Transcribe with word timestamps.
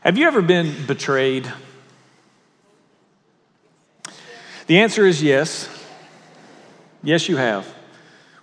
Have 0.00 0.16
you 0.16 0.26
ever 0.26 0.40
been 0.40 0.86
betrayed? 0.86 1.52
The 4.66 4.78
answer 4.78 5.04
is 5.04 5.22
yes. 5.22 5.68
Yes, 7.02 7.28
you 7.28 7.36
have. 7.36 7.70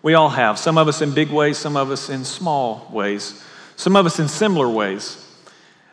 We 0.04 0.14
all 0.14 0.30
have. 0.30 0.60
Some 0.60 0.78
of 0.78 0.88
us 0.88 1.02
in 1.02 1.16
big 1.16 1.32
ways, 1.32 1.58
some 1.58 1.76
of 1.76 1.90
us 1.90 2.12
in 2.12 2.26
small 2.26 2.88
ways, 2.92 3.44
some 3.76 3.96
of 3.96 4.06
us 4.06 4.20
in 4.20 4.28
similar 4.28 4.70
ways. 4.70 5.24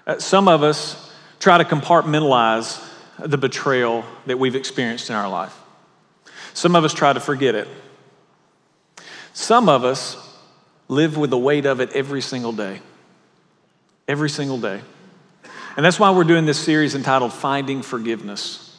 Uh, 0.06 0.18
some 0.18 0.48
of 0.48 0.62
us 0.62 1.10
try 1.40 1.56
to 1.56 1.64
compartmentalize 1.64 2.86
the 3.18 3.38
betrayal 3.38 4.04
that 4.26 4.38
we've 4.38 4.56
experienced 4.56 5.08
in 5.08 5.16
our 5.16 5.30
life. 5.30 5.58
Some 6.52 6.76
of 6.76 6.84
us 6.84 6.92
try 6.92 7.14
to 7.14 7.20
forget 7.20 7.54
it. 7.54 7.68
Some 9.32 9.70
of 9.70 9.82
us 9.82 10.16
live 10.88 11.16
with 11.16 11.30
the 11.30 11.38
weight 11.38 11.64
of 11.64 11.80
it 11.80 11.90
every 11.92 12.20
single 12.20 12.52
day. 12.52 12.82
Every 14.06 14.28
single 14.28 14.58
day. 14.58 14.82
And 15.76 15.84
that's 15.84 15.98
why 15.98 16.12
we're 16.12 16.22
doing 16.22 16.46
this 16.46 16.58
series 16.58 16.94
entitled 16.94 17.32
Finding 17.32 17.82
Forgiveness. 17.82 18.78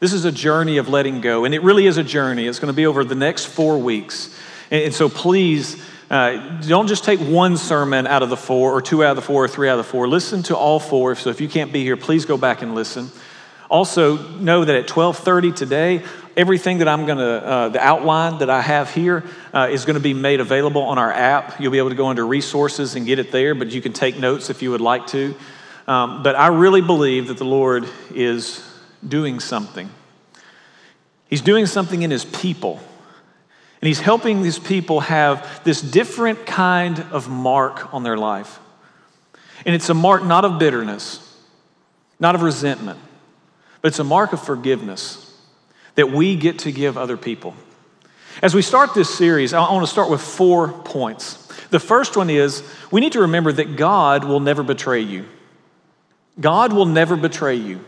This 0.00 0.12
is 0.12 0.24
a 0.24 0.32
journey 0.32 0.78
of 0.78 0.88
letting 0.88 1.20
go, 1.20 1.44
and 1.44 1.54
it 1.54 1.62
really 1.62 1.86
is 1.86 1.98
a 1.98 2.02
journey. 2.02 2.48
It's 2.48 2.58
going 2.58 2.72
to 2.72 2.76
be 2.76 2.84
over 2.84 3.04
the 3.04 3.14
next 3.14 3.46
four 3.46 3.78
weeks. 3.78 4.36
And, 4.72 4.92
so 4.92 5.08
please, 5.08 5.80
uh, 6.10 6.60
don't 6.62 6.88
just 6.88 7.04
take 7.04 7.20
one 7.20 7.56
sermon 7.56 8.08
out 8.08 8.24
of 8.24 8.30
the 8.30 8.36
four, 8.36 8.72
or 8.72 8.82
two 8.82 9.04
out 9.04 9.10
of 9.10 9.16
the 9.16 9.22
four, 9.22 9.44
or 9.44 9.48
three 9.48 9.68
out 9.68 9.78
of 9.78 9.86
the 9.86 9.90
four. 9.90 10.08
Listen 10.08 10.42
to 10.44 10.56
all 10.56 10.80
four. 10.80 11.14
So 11.14 11.30
if 11.30 11.40
you 11.40 11.48
can't 11.48 11.72
be 11.72 11.84
here, 11.84 11.96
please 11.96 12.24
go 12.24 12.36
back 12.36 12.60
and 12.60 12.74
listen. 12.74 13.08
Also, 13.70 14.16
know 14.38 14.64
that 14.64 14.74
at 14.74 14.88
12:30 14.88 15.52
today, 15.52 16.02
everything 16.36 16.78
that 16.78 16.88
I'm 16.88 17.06
going 17.06 17.18
to, 17.18 17.46
uh, 17.46 17.68
the 17.68 17.80
outline 17.80 18.38
that 18.38 18.50
I 18.50 18.62
have 18.62 18.90
here, 18.90 19.22
uh, 19.54 19.68
is 19.70 19.84
going 19.84 19.94
to 19.94 20.00
be 20.00 20.14
made 20.14 20.40
available 20.40 20.82
on 20.82 20.98
our 20.98 21.12
app. 21.12 21.60
You'll 21.60 21.72
be 21.72 21.78
able 21.78 21.90
to 21.90 21.96
go 21.96 22.08
under 22.08 22.26
resources 22.26 22.96
and 22.96 23.06
get 23.06 23.20
it 23.20 23.30
there, 23.30 23.54
but 23.54 23.70
you 23.70 23.80
can 23.80 23.92
take 23.92 24.18
notes 24.18 24.50
if 24.50 24.60
you 24.60 24.72
would 24.72 24.80
like 24.80 25.06
to. 25.08 25.36
Um, 25.86 26.22
but 26.22 26.34
I 26.34 26.48
really 26.48 26.80
believe 26.80 27.28
that 27.28 27.38
the 27.38 27.44
Lord 27.44 27.88
is 28.12 28.62
doing 29.06 29.40
something. 29.40 29.88
He's 31.28 31.42
doing 31.42 31.66
something 31.66 32.02
in 32.02 32.10
His 32.10 32.24
people. 32.24 32.80
And 33.80 33.88
He's 33.88 34.00
helping 34.00 34.42
these 34.42 34.58
people 34.58 35.00
have 35.00 35.62
this 35.64 35.80
different 35.80 36.46
kind 36.46 36.98
of 37.12 37.28
mark 37.28 37.92
on 37.94 38.02
their 38.02 38.16
life. 38.16 38.58
And 39.64 39.74
it's 39.74 39.88
a 39.88 39.94
mark 39.94 40.24
not 40.24 40.44
of 40.44 40.58
bitterness, 40.58 41.22
not 42.18 42.34
of 42.34 42.42
resentment, 42.42 42.98
but 43.80 43.88
it's 43.88 43.98
a 43.98 44.04
mark 44.04 44.32
of 44.32 44.42
forgiveness 44.42 45.22
that 45.94 46.10
we 46.10 46.36
get 46.36 46.60
to 46.60 46.72
give 46.72 46.98
other 46.98 47.16
people. 47.16 47.54
As 48.42 48.54
we 48.54 48.62
start 48.62 48.92
this 48.94 49.12
series, 49.12 49.54
I 49.54 49.60
want 49.60 49.84
to 49.84 49.90
start 49.90 50.10
with 50.10 50.20
four 50.20 50.68
points. 50.68 51.34
The 51.70 51.80
first 51.80 52.16
one 52.16 52.28
is 52.28 52.62
we 52.90 53.00
need 53.00 53.12
to 53.12 53.22
remember 53.22 53.50
that 53.52 53.76
God 53.76 54.24
will 54.24 54.40
never 54.40 54.62
betray 54.62 55.00
you. 55.00 55.24
God 56.38 56.72
will 56.72 56.86
never 56.86 57.16
betray 57.16 57.56
you. 57.56 57.84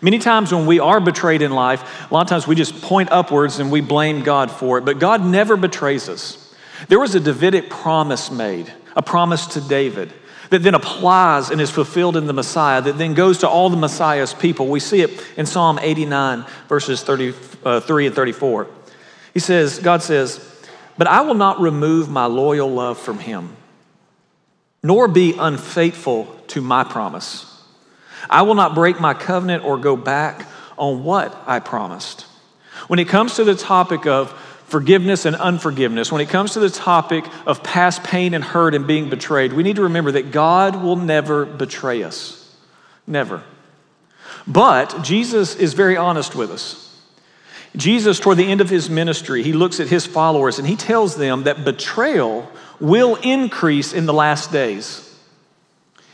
Many 0.00 0.18
times 0.18 0.52
when 0.52 0.66
we 0.66 0.78
are 0.78 1.00
betrayed 1.00 1.42
in 1.42 1.52
life, 1.52 2.10
a 2.10 2.14
lot 2.14 2.22
of 2.22 2.28
times 2.28 2.46
we 2.46 2.54
just 2.54 2.80
point 2.82 3.10
upwards 3.10 3.58
and 3.58 3.72
we 3.72 3.80
blame 3.80 4.22
God 4.22 4.50
for 4.50 4.78
it, 4.78 4.84
but 4.84 4.98
God 4.98 5.24
never 5.24 5.56
betrays 5.56 6.08
us. 6.08 6.54
There 6.88 7.00
was 7.00 7.14
a 7.14 7.20
Davidic 7.20 7.70
promise 7.70 8.30
made, 8.30 8.72
a 8.96 9.02
promise 9.02 9.46
to 9.48 9.60
David 9.60 10.12
that 10.50 10.62
then 10.64 10.74
applies 10.74 11.50
and 11.50 11.60
is 11.60 11.70
fulfilled 11.70 12.16
in 12.16 12.26
the 12.26 12.32
Messiah, 12.32 12.82
that 12.82 12.98
then 12.98 13.14
goes 13.14 13.38
to 13.38 13.48
all 13.48 13.70
the 13.70 13.76
Messiah's 13.76 14.34
people. 14.34 14.66
We 14.66 14.80
see 14.80 15.00
it 15.00 15.26
in 15.36 15.46
Psalm 15.46 15.78
89, 15.80 16.44
verses 16.68 17.02
33 17.02 17.60
uh, 17.64 18.06
and 18.06 18.14
34. 18.14 18.66
He 19.32 19.40
says, 19.40 19.78
God 19.78 20.02
says, 20.02 20.44
But 20.98 21.06
I 21.06 21.20
will 21.20 21.34
not 21.34 21.60
remove 21.60 22.10
my 22.10 22.26
loyal 22.26 22.68
love 22.68 22.98
from 22.98 23.20
him, 23.20 23.56
nor 24.82 25.06
be 25.06 25.36
unfaithful 25.38 26.24
to 26.48 26.60
my 26.60 26.82
promise. 26.82 27.49
I 28.28 28.42
will 28.42 28.54
not 28.54 28.74
break 28.74 29.00
my 29.00 29.14
covenant 29.14 29.64
or 29.64 29.78
go 29.78 29.96
back 29.96 30.46
on 30.76 31.04
what 31.04 31.36
I 31.46 31.60
promised. 31.60 32.26
When 32.88 32.98
it 32.98 33.08
comes 33.08 33.36
to 33.36 33.44
the 33.44 33.54
topic 33.54 34.06
of 34.06 34.32
forgiveness 34.66 35.26
and 35.26 35.36
unforgiveness, 35.36 36.12
when 36.12 36.20
it 36.20 36.28
comes 36.28 36.52
to 36.52 36.60
the 36.60 36.70
topic 36.70 37.24
of 37.46 37.62
past 37.62 38.04
pain 38.04 38.34
and 38.34 38.42
hurt 38.42 38.74
and 38.74 38.86
being 38.86 39.10
betrayed, 39.10 39.52
we 39.52 39.62
need 39.62 39.76
to 39.76 39.82
remember 39.82 40.12
that 40.12 40.32
God 40.32 40.82
will 40.82 40.96
never 40.96 41.44
betray 41.44 42.02
us. 42.02 42.56
Never. 43.06 43.42
But 44.46 45.02
Jesus 45.02 45.54
is 45.56 45.74
very 45.74 45.96
honest 45.96 46.34
with 46.34 46.50
us. 46.50 46.86
Jesus, 47.76 48.18
toward 48.18 48.36
the 48.36 48.50
end 48.50 48.60
of 48.60 48.70
his 48.70 48.90
ministry, 48.90 49.42
he 49.42 49.52
looks 49.52 49.78
at 49.78 49.88
his 49.88 50.06
followers 50.06 50.58
and 50.58 50.66
he 50.66 50.76
tells 50.76 51.16
them 51.16 51.44
that 51.44 51.64
betrayal 51.64 52.50
will 52.80 53.16
increase 53.16 53.92
in 53.92 54.06
the 54.06 54.12
last 54.12 54.50
days. 54.50 55.06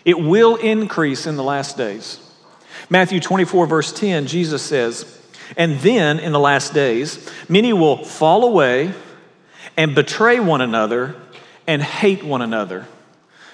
It 0.06 0.18
will 0.18 0.54
increase 0.54 1.26
in 1.26 1.36
the 1.36 1.42
last 1.42 1.76
days. 1.76 2.20
Matthew 2.88 3.18
24, 3.18 3.66
verse 3.66 3.92
10, 3.92 4.28
Jesus 4.28 4.62
says, 4.62 5.20
and 5.56 5.80
then 5.80 6.20
in 6.20 6.30
the 6.32 6.38
last 6.38 6.72
days, 6.72 7.28
many 7.48 7.72
will 7.72 8.04
fall 8.04 8.44
away 8.44 8.94
and 9.76 9.96
betray 9.96 10.38
one 10.38 10.60
another 10.60 11.16
and 11.66 11.82
hate 11.82 12.22
one 12.22 12.40
another. 12.40 12.86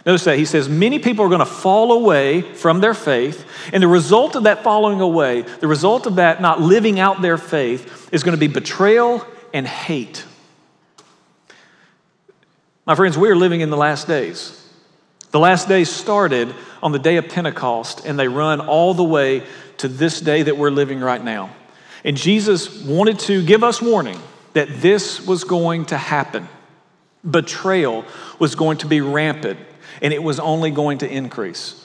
Notice 0.04 0.24
that 0.24 0.36
he 0.36 0.44
says, 0.44 0.68
many 0.68 0.98
people 0.98 1.24
are 1.24 1.28
going 1.28 1.38
to 1.38 1.46
fall 1.46 1.92
away 1.92 2.42
from 2.42 2.80
their 2.80 2.92
faith, 2.92 3.46
and 3.72 3.82
the 3.82 3.88
result 3.88 4.36
of 4.36 4.42
that 4.42 4.62
falling 4.62 5.00
away, 5.00 5.42
the 5.42 5.68
result 5.68 6.06
of 6.06 6.16
that 6.16 6.42
not 6.42 6.60
living 6.60 7.00
out 7.00 7.22
their 7.22 7.38
faith, 7.38 8.10
is 8.12 8.22
going 8.22 8.36
to 8.36 8.40
be 8.40 8.52
betrayal 8.52 9.24
and 9.54 9.66
hate. 9.66 10.26
My 12.84 12.94
friends, 12.94 13.16
we 13.16 13.30
are 13.30 13.36
living 13.36 13.62
in 13.62 13.70
the 13.70 13.76
last 13.76 14.06
days. 14.06 14.61
The 15.32 15.40
last 15.40 15.66
days 15.66 15.90
started 15.90 16.54
on 16.82 16.92
the 16.92 16.98
day 16.98 17.16
of 17.16 17.28
Pentecost, 17.28 18.04
and 18.04 18.18
they 18.18 18.28
run 18.28 18.60
all 18.60 18.94
the 18.94 19.02
way 19.02 19.42
to 19.78 19.88
this 19.88 20.20
day 20.20 20.42
that 20.42 20.56
we're 20.56 20.70
living 20.70 21.00
right 21.00 21.22
now. 21.22 21.50
And 22.04 22.16
Jesus 22.16 22.84
wanted 22.84 23.18
to 23.20 23.44
give 23.44 23.64
us 23.64 23.80
warning 23.80 24.20
that 24.52 24.68
this 24.82 25.26
was 25.26 25.44
going 25.44 25.86
to 25.86 25.96
happen. 25.96 26.48
Betrayal 27.28 28.04
was 28.38 28.54
going 28.54 28.78
to 28.78 28.86
be 28.86 29.00
rampant, 29.00 29.58
and 30.02 30.12
it 30.12 30.22
was 30.22 30.38
only 30.38 30.70
going 30.70 30.98
to 30.98 31.10
increase. 31.10 31.78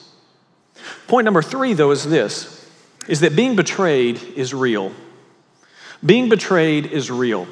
Point 1.06 1.24
number 1.24 1.42
three, 1.42 1.72
though, 1.72 1.90
is 1.90 2.04
this 2.08 2.54
is 3.08 3.20
that 3.20 3.34
being 3.34 3.56
betrayed 3.56 4.22
is 4.36 4.52
real. 4.52 4.92
Being 6.04 6.28
betrayed 6.28 6.84
is 6.84 7.10
real. 7.10 7.48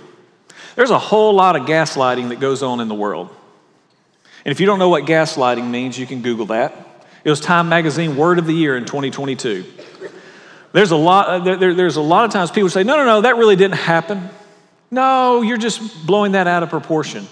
There's 0.74 0.90
a 0.90 0.98
whole 0.98 1.32
lot 1.32 1.56
of 1.56 1.62
gaslighting 1.62 2.28
that 2.28 2.40
goes 2.40 2.62
on 2.62 2.80
in 2.80 2.88
the 2.88 2.94
world. 2.94 3.34
And 4.46 4.52
if 4.52 4.60
you 4.60 4.66
don't 4.66 4.78
know 4.78 4.90
what 4.90 5.06
gaslighting 5.06 5.68
means, 5.68 5.98
you 5.98 6.06
can 6.06 6.22
Google 6.22 6.46
that. 6.46 6.72
It 7.24 7.30
was 7.30 7.40
Time 7.40 7.68
Magazine 7.68 8.16
Word 8.16 8.38
of 8.38 8.46
the 8.46 8.52
Year 8.52 8.76
in 8.76 8.84
2022. 8.84 9.64
There's 10.72 10.92
a 10.92 10.96
lot, 10.96 11.28
uh, 11.28 11.56
there, 11.56 11.74
there's 11.74 11.96
a 11.96 12.00
lot 12.00 12.26
of 12.26 12.30
times 12.30 12.52
people 12.52 12.70
say, 12.70 12.84
no, 12.84 12.96
no, 12.96 13.04
no, 13.04 13.20
that 13.22 13.38
really 13.38 13.56
didn't 13.56 13.78
happen. 13.78 14.30
No, 14.88 15.42
you're 15.42 15.56
just 15.56 16.06
blowing 16.06 16.32
that 16.32 16.46
out 16.46 16.62
of 16.62 16.70
proportion. 16.70 17.26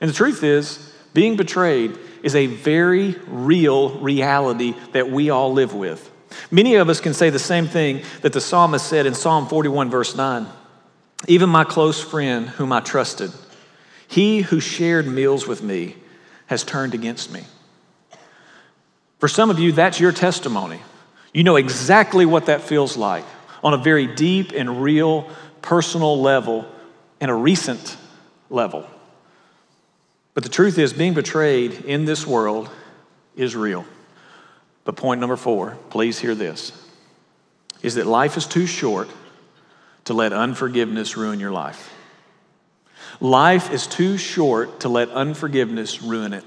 And 0.00 0.10
the 0.10 0.14
truth 0.14 0.42
is, 0.42 0.92
being 1.14 1.36
betrayed 1.36 1.96
is 2.24 2.34
a 2.34 2.46
very 2.46 3.14
real 3.28 4.00
reality 4.00 4.74
that 4.90 5.08
we 5.08 5.30
all 5.30 5.52
live 5.52 5.72
with. 5.72 6.10
Many 6.50 6.74
of 6.74 6.88
us 6.88 7.00
can 7.00 7.14
say 7.14 7.30
the 7.30 7.38
same 7.38 7.68
thing 7.68 8.02
that 8.22 8.32
the 8.32 8.40
psalmist 8.40 8.88
said 8.88 9.06
in 9.06 9.14
Psalm 9.14 9.46
41, 9.46 9.88
verse 9.88 10.16
9. 10.16 10.48
Even 11.28 11.48
my 11.48 11.62
close 11.62 12.02
friend, 12.02 12.48
whom 12.48 12.72
I 12.72 12.80
trusted, 12.80 13.30
he 14.08 14.40
who 14.40 14.58
shared 14.58 15.06
meals 15.06 15.46
with 15.46 15.62
me, 15.62 15.94
has 16.50 16.64
turned 16.64 16.94
against 16.94 17.32
me. 17.32 17.44
For 19.20 19.28
some 19.28 19.50
of 19.50 19.60
you, 19.60 19.70
that's 19.70 20.00
your 20.00 20.10
testimony. 20.10 20.80
You 21.32 21.44
know 21.44 21.54
exactly 21.54 22.26
what 22.26 22.46
that 22.46 22.60
feels 22.60 22.96
like 22.96 23.24
on 23.62 23.72
a 23.72 23.76
very 23.76 24.08
deep 24.08 24.50
and 24.50 24.82
real 24.82 25.30
personal 25.62 26.20
level 26.20 26.66
and 27.20 27.30
a 27.30 27.34
recent 27.34 27.96
level. 28.48 28.84
But 30.34 30.42
the 30.42 30.48
truth 30.48 30.76
is, 30.76 30.92
being 30.92 31.14
betrayed 31.14 31.84
in 31.84 32.04
this 32.04 32.26
world 32.26 32.68
is 33.36 33.54
real. 33.54 33.84
But 34.82 34.96
point 34.96 35.20
number 35.20 35.36
four, 35.36 35.78
please 35.88 36.18
hear 36.18 36.34
this, 36.34 36.72
is 37.80 37.94
that 37.94 38.08
life 38.08 38.36
is 38.36 38.46
too 38.46 38.66
short 38.66 39.08
to 40.06 40.14
let 40.14 40.32
unforgiveness 40.32 41.16
ruin 41.16 41.38
your 41.38 41.52
life. 41.52 41.94
Life 43.20 43.70
is 43.70 43.86
too 43.86 44.16
short 44.16 44.80
to 44.80 44.88
let 44.88 45.10
unforgiveness 45.10 46.02
ruin 46.02 46.32
it. 46.32 46.44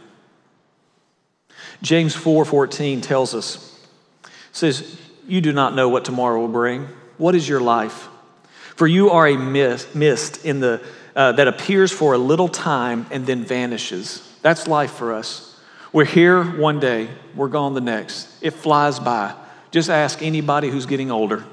James 1.81 2.15
4:14 2.15 3.01
tells 3.01 3.35
us 3.35 3.73
says, 4.53 4.97
You 5.27 5.41
do 5.41 5.51
not 5.51 5.75
know 5.75 5.89
what 5.89 6.05
tomorrow 6.05 6.39
will 6.39 6.47
bring. 6.47 6.87
What 7.17 7.35
is 7.35 7.49
your 7.49 7.59
life? 7.59 8.07
For 8.75 8.87
you 8.87 9.09
are 9.09 9.27
a 9.27 9.37
mist 9.37 10.45
in 10.45 10.61
the, 10.61 10.81
uh, 11.15 11.33
that 11.33 11.47
appears 11.47 11.91
for 11.91 12.13
a 12.13 12.17
little 12.17 12.47
time 12.47 13.05
and 13.11 13.25
then 13.25 13.43
vanishes. 13.43 14.27
That's 14.41 14.67
life 14.67 14.91
for 14.91 15.13
us. 15.13 15.59
We're 15.91 16.05
here 16.05 16.43
one 16.43 16.79
day, 16.79 17.09
we're 17.35 17.49
gone 17.49 17.75
the 17.75 17.81
next. 17.81 18.27
It 18.41 18.51
flies 18.51 18.99
by. 18.99 19.35
Just 19.69 19.89
ask 19.89 20.23
anybody 20.23 20.69
who's 20.69 20.85
getting 20.85 21.11
older, 21.11 21.43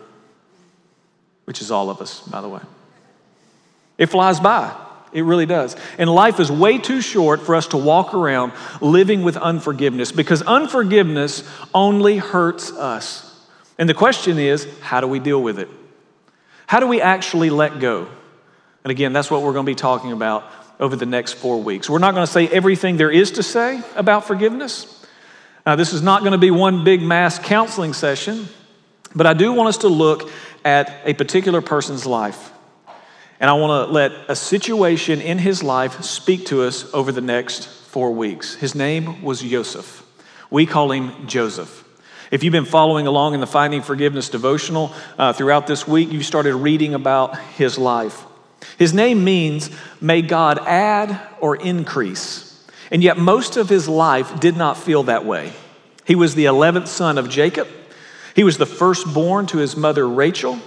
which 1.44 1.60
is 1.60 1.70
all 1.70 1.90
of 1.90 2.00
us, 2.00 2.20
by 2.20 2.40
the 2.40 2.48
way. 2.48 2.60
It 3.98 4.06
flies 4.06 4.40
by. 4.40 4.74
It 5.12 5.22
really 5.22 5.46
does. 5.46 5.76
And 5.98 6.08
life 6.08 6.38
is 6.38 6.50
way 6.50 6.78
too 6.78 7.00
short 7.00 7.40
for 7.40 7.54
us 7.54 7.68
to 7.68 7.76
walk 7.76 8.14
around 8.14 8.52
living 8.80 9.22
with 9.22 9.36
unforgiveness 9.36 10.12
because 10.12 10.42
unforgiveness 10.42 11.48
only 11.74 12.16
hurts 12.18 12.72
us. 12.72 13.26
And 13.78 13.88
the 13.88 13.94
question 13.94 14.38
is 14.38 14.68
how 14.80 15.00
do 15.00 15.08
we 15.08 15.18
deal 15.18 15.42
with 15.42 15.58
it? 15.58 15.68
How 16.66 16.78
do 16.78 16.86
we 16.86 17.00
actually 17.00 17.50
let 17.50 17.80
go? 17.80 18.06
And 18.84 18.90
again, 18.90 19.12
that's 19.12 19.30
what 19.30 19.42
we're 19.42 19.52
going 19.52 19.66
to 19.66 19.70
be 19.70 19.76
talking 19.76 20.12
about 20.12 20.44
over 20.78 20.96
the 20.96 21.06
next 21.06 21.34
four 21.34 21.60
weeks. 21.60 21.90
We're 21.90 21.98
not 21.98 22.14
going 22.14 22.26
to 22.26 22.32
say 22.32 22.48
everything 22.48 22.96
there 22.96 23.10
is 23.10 23.32
to 23.32 23.42
say 23.42 23.82
about 23.96 24.26
forgiveness. 24.26 25.06
Now, 25.66 25.76
this 25.76 25.92
is 25.92 26.02
not 26.02 26.20
going 26.20 26.32
to 26.32 26.38
be 26.38 26.50
one 26.50 26.84
big 26.84 27.02
mass 27.02 27.38
counseling 27.38 27.92
session, 27.92 28.48
but 29.14 29.26
I 29.26 29.34
do 29.34 29.52
want 29.52 29.68
us 29.68 29.78
to 29.78 29.88
look 29.88 30.30
at 30.64 31.02
a 31.04 31.12
particular 31.12 31.60
person's 31.60 32.06
life. 32.06 32.52
And 33.40 33.48
I 33.48 33.54
want 33.54 33.88
to 33.88 33.92
let 33.92 34.12
a 34.28 34.36
situation 34.36 35.22
in 35.22 35.38
his 35.38 35.62
life 35.62 36.02
speak 36.02 36.46
to 36.46 36.62
us 36.62 36.92
over 36.92 37.10
the 37.10 37.22
next 37.22 37.66
four 37.66 38.12
weeks. 38.12 38.54
His 38.54 38.74
name 38.74 39.22
was 39.22 39.40
Joseph. 39.40 40.06
We 40.50 40.66
call 40.66 40.92
him 40.92 41.26
Joseph. 41.26 41.84
If 42.30 42.44
you've 42.44 42.52
been 42.52 42.66
following 42.66 43.06
along 43.06 43.32
in 43.34 43.40
the 43.40 43.46
Finding 43.46 43.80
Forgiveness 43.80 44.28
devotional 44.28 44.92
uh, 45.18 45.32
throughout 45.32 45.66
this 45.66 45.88
week, 45.88 46.12
you've 46.12 46.26
started 46.26 46.54
reading 46.54 46.94
about 46.94 47.38
his 47.54 47.78
life. 47.78 48.24
His 48.78 48.92
name 48.92 49.24
means, 49.24 49.70
may 50.00 50.20
God 50.20 50.58
add 50.58 51.18
or 51.40 51.56
increase. 51.56 52.46
And 52.90 53.02
yet, 53.02 53.16
most 53.16 53.56
of 53.56 53.68
his 53.68 53.88
life 53.88 54.38
did 54.38 54.56
not 54.56 54.76
feel 54.76 55.04
that 55.04 55.24
way. 55.24 55.52
He 56.04 56.14
was 56.14 56.34
the 56.34 56.44
11th 56.44 56.88
son 56.88 57.18
of 57.18 57.28
Jacob. 57.30 57.68
He 58.36 58.44
was 58.44 58.58
the 58.58 58.66
firstborn 58.66 59.46
to 59.46 59.58
his 59.58 59.76
mother 59.76 60.06
Rachel. 60.06 60.58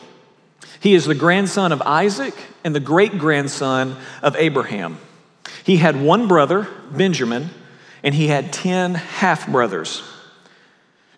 He 0.83 0.95
is 0.95 1.05
the 1.05 1.15
grandson 1.15 1.71
of 1.71 1.81
Isaac 1.83 2.35
and 2.65 2.75
the 2.75 2.81
great 2.81 3.17
grandson 3.17 3.95
of 4.21 4.35
Abraham. 4.35 4.97
He 5.63 5.77
had 5.77 5.95
one 5.95 6.27
brother, 6.27 6.67
Benjamin, 6.91 7.51
and 8.03 8.13
he 8.13 8.27
had 8.27 8.51
10 8.51 8.95
half 8.95 9.49
brothers. 9.49 10.03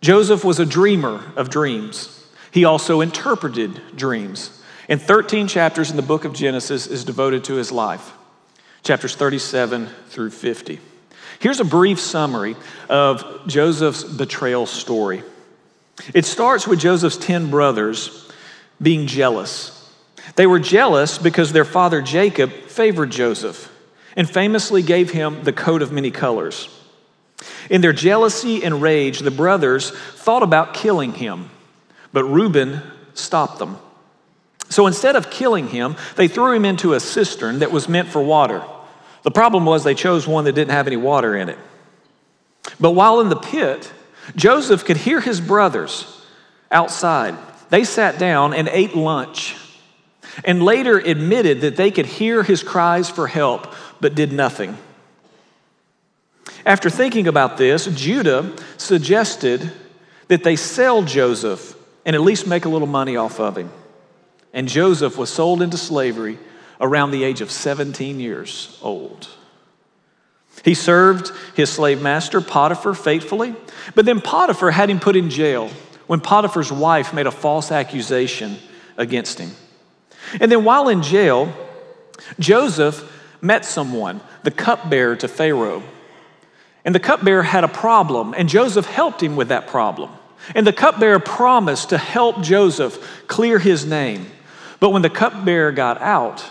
Joseph 0.02 0.44
was 0.44 0.60
a 0.60 0.68
dreamer 0.68 1.24
of 1.36 1.50
dreams. 1.50 2.28
He 2.52 2.64
also 2.64 3.02
interpreted 3.02 3.82
dreams. 3.96 4.62
And 4.88 5.02
13 5.02 5.48
chapters 5.48 5.90
in 5.90 5.96
the 5.96 6.04
book 6.04 6.26
of 6.26 6.34
Genesis 6.34 6.86
is 6.86 7.04
devoted 7.04 7.44
to 7.46 7.56
his 7.56 7.72
life, 7.72 8.14
chapters 8.84 9.16
37 9.16 9.88
through 10.10 10.30
50. 10.30 10.80
Here's 11.40 11.60
a 11.60 11.66
brief 11.66 12.00
summary 12.00 12.56
of 12.88 13.48
Joseph's 13.48 14.04
betrayal 14.04 14.68
story. 14.68 15.24
It 16.14 16.26
starts 16.26 16.68
with 16.68 16.78
Joseph's 16.78 17.18
10 17.18 17.50
brothers 17.50 18.25
being 18.82 19.08
jealous. 19.08 19.72
They 20.36 20.48
were 20.48 20.60
jealous 20.60 21.18
because 21.18 21.54
their 21.54 21.66
father 21.66 22.02
Jacob 22.02 22.52
favored 22.52 23.12
Joseph 23.12 23.72
and 24.16 24.30
famously 24.30 24.82
gave 24.82 25.12
him 25.12 25.44
the 25.44 25.54
coat 25.54 25.82
of 25.82 25.92
many 25.92 26.12
colors. 26.12 26.70
In 27.70 27.82
their 27.82 27.94
jealousy 27.94 28.64
and 28.64 28.82
rage, 28.82 29.20
the 29.20 29.32
brothers 29.32 29.92
thought 29.92 30.44
about 30.44 30.74
killing 30.74 31.14
him, 31.14 31.50
but 32.14 32.24
Reuben 32.24 32.82
stopped 33.14 33.60
them. 33.60 33.78
So 34.70 34.88
instead 34.88 35.16
of 35.16 35.30
killing 35.30 35.68
him, 35.68 35.96
they 36.16 36.28
threw 36.28 36.54
him 36.54 36.66
into 36.66 36.94
a 36.94 37.00
cistern 37.00 37.60
that 37.60 37.72
was 37.72 37.88
meant 37.88 38.10
for 38.10 38.22
water. 38.22 38.64
The 39.24 39.32
problem 39.32 39.66
was 39.66 39.84
they 39.84 39.96
chose 39.96 40.28
one 40.28 40.46
that 40.46 40.54
didn't 40.54 40.72
have 40.72 40.88
any 40.88 40.98
water 40.98 41.36
in 41.36 41.50
it. 41.50 41.60
But 42.80 42.92
while 42.92 43.22
in 43.22 43.30
the 43.30 43.36
pit, 43.36 43.92
Joseph 44.36 44.86
could 44.86 44.98
hear 44.98 45.20
his 45.20 45.40
brothers 45.40 46.26
outside. 46.72 47.36
They 47.70 47.84
sat 47.84 48.20
down 48.20 48.54
and 48.54 48.68
ate 48.68 48.96
lunch 48.96 49.56
and 50.44 50.64
later 50.64 50.98
admitted 50.98 51.62
that 51.62 51.76
they 51.76 51.92
could 51.92 52.06
hear 52.06 52.44
his 52.44 52.64
cries 52.64 53.10
for 53.10 53.28
help 53.28 53.74
but 54.02 54.16
did 54.16 54.34
nothing. 54.34 54.78
After 56.66 56.90
thinking 56.90 57.28
about 57.28 57.58
this, 57.58 57.86
Judah 57.86 58.52
suggested 58.78 59.72
that 60.28 60.44
they 60.44 60.56
sell 60.56 61.04
Joseph 61.04 61.76
and 62.06 62.16
at 62.16 62.22
least 62.22 62.48
make 62.48 62.66
a 62.66 62.70
little 62.70 62.88
money 62.88 63.16
off 63.16 63.40
of 63.40 63.58
him. 63.58 63.72
And 64.54 64.68
Joseph 64.68 65.18
was 65.18 65.30
sold 65.30 65.62
into 65.62 65.78
slavery 65.78 66.38
around 66.80 67.12
the 67.12 67.24
age 67.24 67.42
of 67.42 67.52
17 67.52 68.20
years 68.20 68.80
old. 68.82 69.30
He 70.64 70.74
served 70.74 71.32
his 71.56 71.70
slave 71.70 72.02
master, 72.02 72.42
Potiphar, 72.42 72.94
faithfully, 72.94 73.56
but 73.94 74.06
then 74.06 74.22
Potiphar 74.22 74.72
had 74.72 74.90
him 74.90 75.00
put 75.00 75.16
in 75.16 75.30
jail 75.30 75.70
when 76.08 76.22
Potiphar's 76.22 76.72
wife 76.72 77.14
made 77.14 77.28
a 77.28 77.32
false 77.32 77.72
accusation 77.72 78.58
against 78.98 79.40
him. 79.40 79.52
And 80.40 80.52
then 80.52 80.64
while 80.64 80.90
in 80.90 81.02
jail, 81.02 81.54
Joseph 82.40 83.12
met 83.42 83.66
someone, 83.66 84.22
the 84.44 84.52
cupbearer 84.52 85.16
to 85.18 85.28
Pharaoh. 85.28 85.84
And 86.84 86.94
the 86.94 87.00
cupbearer 87.00 87.44
had 87.44 87.64
a 87.64 87.68
problem, 87.68 88.34
and 88.38 88.48
Joseph 88.48 88.86
helped 88.86 89.22
him 89.22 89.36
with 89.36 89.50
that 89.50 89.68
problem. 89.68 90.12
And 90.54 90.66
the 90.66 90.74
cupbearer 90.74 91.20
promised 91.20 91.90
to 91.90 91.98
help 91.98 92.42
Joseph 92.42 93.24
clear 93.28 93.58
his 93.58 93.86
name. 93.86 94.28
But 94.80 94.92
when 94.92 95.02
the 95.02 95.10
cupbearer 95.10 95.72
got 95.72 96.02
out, 96.02 96.46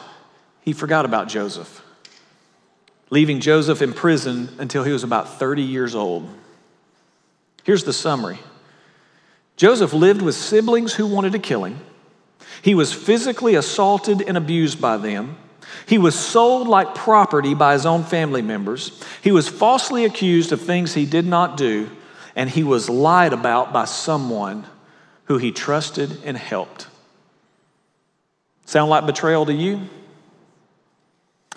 he 0.63 0.73
forgot 0.73 1.05
about 1.05 1.29
Joseph, 1.29 1.83
leaving 3.11 3.41
Joseph 3.41 3.83
in 3.83 3.93
prison 3.93 4.49
until 4.59 4.83
he 4.83 4.93
was 4.93 5.05
about 5.05 5.29
30 5.39 5.63
years 5.63 5.95
old. 5.95 6.29
Here's 7.63 7.85
the 7.85 7.93
summary 7.93 8.39
Joseph 9.57 9.93
lived 9.93 10.23
with 10.23 10.35
siblings 10.35 10.95
who 10.95 11.07
wanted 11.07 11.33
to 11.33 11.39
kill 11.39 11.65
him. 11.65 11.79
He 12.63 12.75
was 12.75 12.93
physically 12.93 13.55
assaulted 13.55 14.23
and 14.23 14.37
abused 14.37 14.81
by 14.81 14.97
them. 14.97 15.37
He 15.87 15.99
was 15.99 16.19
sold 16.19 16.67
like 16.67 16.95
property 16.95 17.55
by 17.55 17.75
his 17.75 17.87
own 17.87 18.05
family 18.05 18.43
members. 18.43 19.03
He 19.23 19.33
was 19.33 19.49
falsely 19.49 20.05
accused 20.05 20.53
of 20.53 20.61
things 20.61 20.95
he 20.95 21.07
did 21.07 21.27
not 21.27 21.57
do, 21.57 21.91
and 22.35 22.49
he 22.49 22.63
was 22.63 22.89
lied 22.89 23.33
about 23.33 23.73
by 23.73 23.85
someone 23.85 24.67
who 25.27 25.39
he 25.39 25.53
trusted 25.53 26.23
and 26.25 26.37
helped. 26.37 26.87
Sound 28.67 28.91
like 28.91 29.07
betrayal 29.07 29.47
to 29.47 29.53
you? 29.53 29.83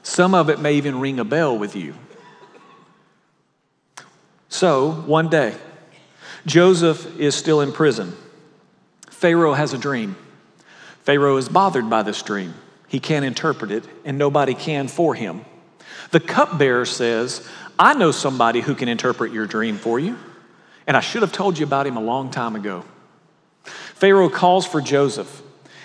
Some 0.03 0.33
of 0.33 0.49
it 0.49 0.59
may 0.59 0.75
even 0.75 0.99
ring 0.99 1.19
a 1.19 1.25
bell 1.25 1.57
with 1.57 1.75
you. 1.75 1.93
So, 4.49 4.91
one 4.91 5.29
day, 5.29 5.55
Joseph 6.47 7.19
is 7.19 7.35
still 7.35 7.59
in 7.59 7.73
prison. 7.73 8.15
Pharaoh 9.09 9.53
has 9.53 9.73
a 9.73 9.77
dream. 9.77 10.15
Pharaoh 11.01 11.35
is 11.35 11.49
bothered 11.49 11.89
by 11.89 12.03
this 12.03 12.21
dream. 12.21 12.53
He 12.87 13.01
can't 13.01 13.25
interpret 13.25 13.69
it, 13.69 13.83
and 14.05 14.17
nobody 14.17 14.53
can 14.53 14.87
for 14.87 15.13
him. 15.13 15.43
The 16.11 16.21
cupbearer 16.21 16.85
says, 16.85 17.45
I 17.77 17.93
know 17.95 18.11
somebody 18.11 18.61
who 18.61 18.75
can 18.75 18.87
interpret 18.87 19.33
your 19.33 19.45
dream 19.45 19.77
for 19.77 19.99
you, 19.99 20.17
and 20.87 20.95
I 20.95 21.01
should 21.01 21.21
have 21.21 21.33
told 21.33 21.59
you 21.59 21.65
about 21.65 21.85
him 21.85 21.97
a 21.97 22.01
long 22.01 22.31
time 22.31 22.55
ago. 22.55 22.85
Pharaoh 23.65 24.29
calls 24.29 24.65
for 24.65 24.79
Joseph, 24.79 25.41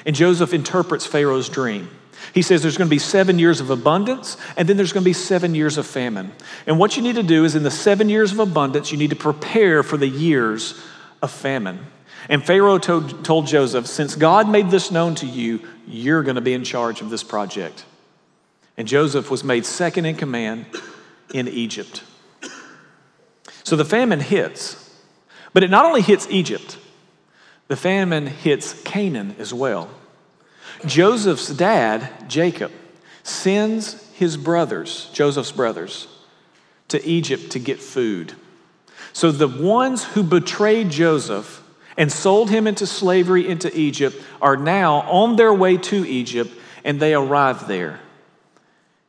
and 0.06 0.14
Joseph 0.14 0.54
interprets 0.54 1.06
Pharaoh's 1.06 1.48
dream. 1.48 1.90
He 2.32 2.42
says 2.42 2.62
there's 2.62 2.78
going 2.78 2.88
to 2.88 2.94
be 2.94 2.98
seven 2.98 3.38
years 3.38 3.60
of 3.60 3.70
abundance, 3.70 4.36
and 4.56 4.68
then 4.68 4.76
there's 4.76 4.92
going 4.92 5.04
to 5.04 5.08
be 5.08 5.12
seven 5.12 5.54
years 5.54 5.76
of 5.76 5.86
famine. 5.86 6.32
And 6.66 6.78
what 6.78 6.96
you 6.96 7.02
need 7.02 7.16
to 7.16 7.22
do 7.22 7.44
is, 7.44 7.54
in 7.54 7.62
the 7.62 7.70
seven 7.70 8.08
years 8.08 8.32
of 8.32 8.38
abundance, 8.38 8.90
you 8.90 8.98
need 8.98 9.10
to 9.10 9.16
prepare 9.16 9.82
for 9.82 9.96
the 9.96 10.08
years 10.08 10.80
of 11.20 11.30
famine. 11.30 11.86
And 12.28 12.44
Pharaoh 12.44 12.78
told, 12.78 13.24
told 13.24 13.46
Joseph, 13.46 13.86
Since 13.86 14.14
God 14.14 14.48
made 14.48 14.70
this 14.70 14.90
known 14.90 15.14
to 15.16 15.26
you, 15.26 15.60
you're 15.86 16.22
going 16.22 16.36
to 16.36 16.40
be 16.40 16.54
in 16.54 16.64
charge 16.64 17.00
of 17.00 17.10
this 17.10 17.22
project. 17.22 17.84
And 18.76 18.88
Joseph 18.88 19.30
was 19.30 19.44
made 19.44 19.66
second 19.66 20.06
in 20.06 20.16
command 20.16 20.66
in 21.34 21.48
Egypt. 21.48 22.02
So 23.64 23.76
the 23.76 23.84
famine 23.84 24.20
hits, 24.20 24.90
but 25.52 25.62
it 25.62 25.70
not 25.70 25.84
only 25.84 26.02
hits 26.02 26.26
Egypt, 26.30 26.78
the 27.68 27.76
famine 27.76 28.26
hits 28.26 28.80
Canaan 28.82 29.36
as 29.38 29.52
well. 29.52 29.88
Joseph's 30.86 31.48
dad, 31.48 32.28
Jacob, 32.28 32.72
sends 33.22 34.02
his 34.12 34.36
brothers, 34.36 35.10
Joseph's 35.12 35.52
brothers, 35.52 36.08
to 36.88 37.04
Egypt 37.04 37.52
to 37.52 37.58
get 37.58 37.80
food. 37.80 38.34
So 39.12 39.30
the 39.30 39.48
ones 39.48 40.04
who 40.04 40.22
betrayed 40.22 40.90
Joseph 40.90 41.62
and 41.96 42.10
sold 42.10 42.50
him 42.50 42.66
into 42.66 42.86
slavery 42.86 43.48
into 43.48 43.76
Egypt 43.78 44.16
are 44.40 44.56
now 44.56 45.02
on 45.02 45.36
their 45.36 45.52
way 45.52 45.76
to 45.76 46.06
Egypt 46.06 46.52
and 46.84 46.98
they 46.98 47.14
arrive 47.14 47.68
there 47.68 48.00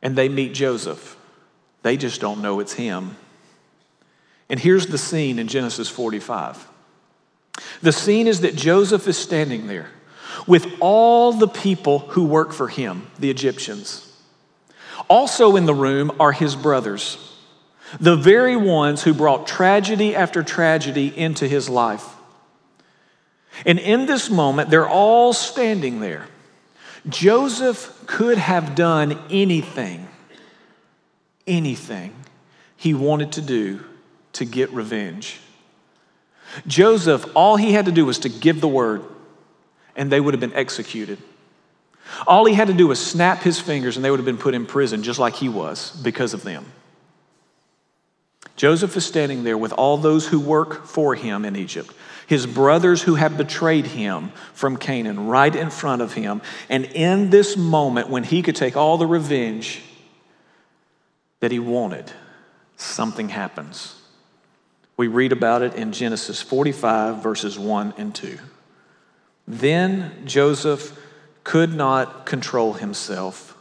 and 0.01 0.15
they 0.15 0.29
meet 0.29 0.53
Joseph. 0.53 1.17
They 1.81 1.97
just 1.97 2.21
don't 2.21 2.41
know 2.41 2.59
it's 2.59 2.73
him. 2.73 3.15
And 4.49 4.59
here's 4.59 4.87
the 4.87 4.97
scene 4.97 5.39
in 5.39 5.47
Genesis 5.47 5.89
45. 5.89 6.67
The 7.81 7.91
scene 7.91 8.27
is 8.27 8.41
that 8.41 8.55
Joseph 8.55 9.07
is 9.07 9.17
standing 9.17 9.67
there 9.67 9.89
with 10.47 10.67
all 10.79 11.33
the 11.33 11.47
people 11.47 11.99
who 11.99 12.23
work 12.25 12.53
for 12.53 12.67
him, 12.67 13.07
the 13.19 13.29
Egyptians. 13.29 14.09
Also 15.09 15.55
in 15.55 15.65
the 15.65 15.73
room 15.73 16.11
are 16.19 16.31
his 16.31 16.55
brothers, 16.55 17.17
the 17.99 18.15
very 18.15 18.55
ones 18.55 19.03
who 19.03 19.13
brought 19.13 19.47
tragedy 19.47 20.15
after 20.15 20.43
tragedy 20.43 21.15
into 21.15 21.47
his 21.47 21.69
life. 21.69 22.07
And 23.65 23.77
in 23.77 24.07
this 24.07 24.29
moment, 24.29 24.69
they're 24.69 24.89
all 24.89 25.33
standing 25.33 25.99
there. 25.99 26.25
Joseph 27.07 28.03
could 28.07 28.37
have 28.37 28.75
done 28.75 29.19
anything 29.29 30.07
anything 31.47 32.13
he 32.75 32.93
wanted 32.93 33.33
to 33.33 33.41
do 33.41 33.83
to 34.33 34.45
get 34.45 34.71
revenge. 34.71 35.39
Joseph, 36.67 37.25
all 37.35 37.55
he 37.57 37.73
had 37.73 37.85
to 37.85 37.91
do 37.91 38.05
was 38.05 38.19
to 38.19 38.29
give 38.29 38.61
the 38.61 38.67
word, 38.67 39.03
and 39.95 40.11
they 40.11 40.19
would 40.19 40.33
have 40.33 40.41
been 40.41 40.53
executed. 40.53 41.19
All 42.27 42.45
he 42.45 42.53
had 42.53 42.67
to 42.67 42.73
do 42.73 42.87
was 42.87 43.03
snap 43.03 43.39
his 43.39 43.59
fingers, 43.59 43.95
and 43.95 44.03
they 44.03 44.11
would 44.11 44.19
have 44.19 44.25
been 44.25 44.37
put 44.37 44.53
in 44.53 44.65
prison 44.65 45.03
just 45.03 45.19
like 45.19 45.35
he 45.35 45.49
was 45.49 45.91
because 46.03 46.33
of 46.33 46.43
them. 46.43 46.65
Joseph 48.55 48.95
is 48.95 49.05
standing 49.05 49.43
there 49.43 49.57
with 49.57 49.73
all 49.73 49.97
those 49.97 50.27
who 50.27 50.39
work 50.39 50.85
for 50.85 51.15
him 51.15 51.43
in 51.43 51.55
Egypt, 51.55 51.91
his 52.27 52.45
brothers 52.45 53.01
who 53.01 53.15
have 53.15 53.35
betrayed 53.37 53.87
him 53.87 54.31
from 54.53 54.77
Canaan, 54.77 55.27
right 55.27 55.55
in 55.55 55.69
front 55.69 56.01
of 56.01 56.13
him. 56.13 56.41
And 56.69 56.85
in 56.85 57.29
this 57.29 57.57
moment, 57.57 58.09
when 58.09 58.23
he 58.23 58.41
could 58.41 58.55
take 58.55 58.77
all 58.77 58.97
the 58.97 59.07
revenge 59.07 59.81
that 61.39 61.51
he 61.51 61.59
wanted, 61.59 62.11
something 62.77 63.29
happens. 63.29 63.99
We 64.95 65.07
read 65.07 65.31
about 65.31 65.63
it 65.63 65.73
in 65.73 65.91
Genesis 65.91 66.41
45, 66.41 67.23
verses 67.23 67.57
1 67.57 67.95
and 67.97 68.13
2. 68.13 68.37
Then 69.47 70.23
Joseph 70.25 70.97
could 71.43 71.73
not 71.73 72.25
control 72.25 72.73
himself 72.73 73.57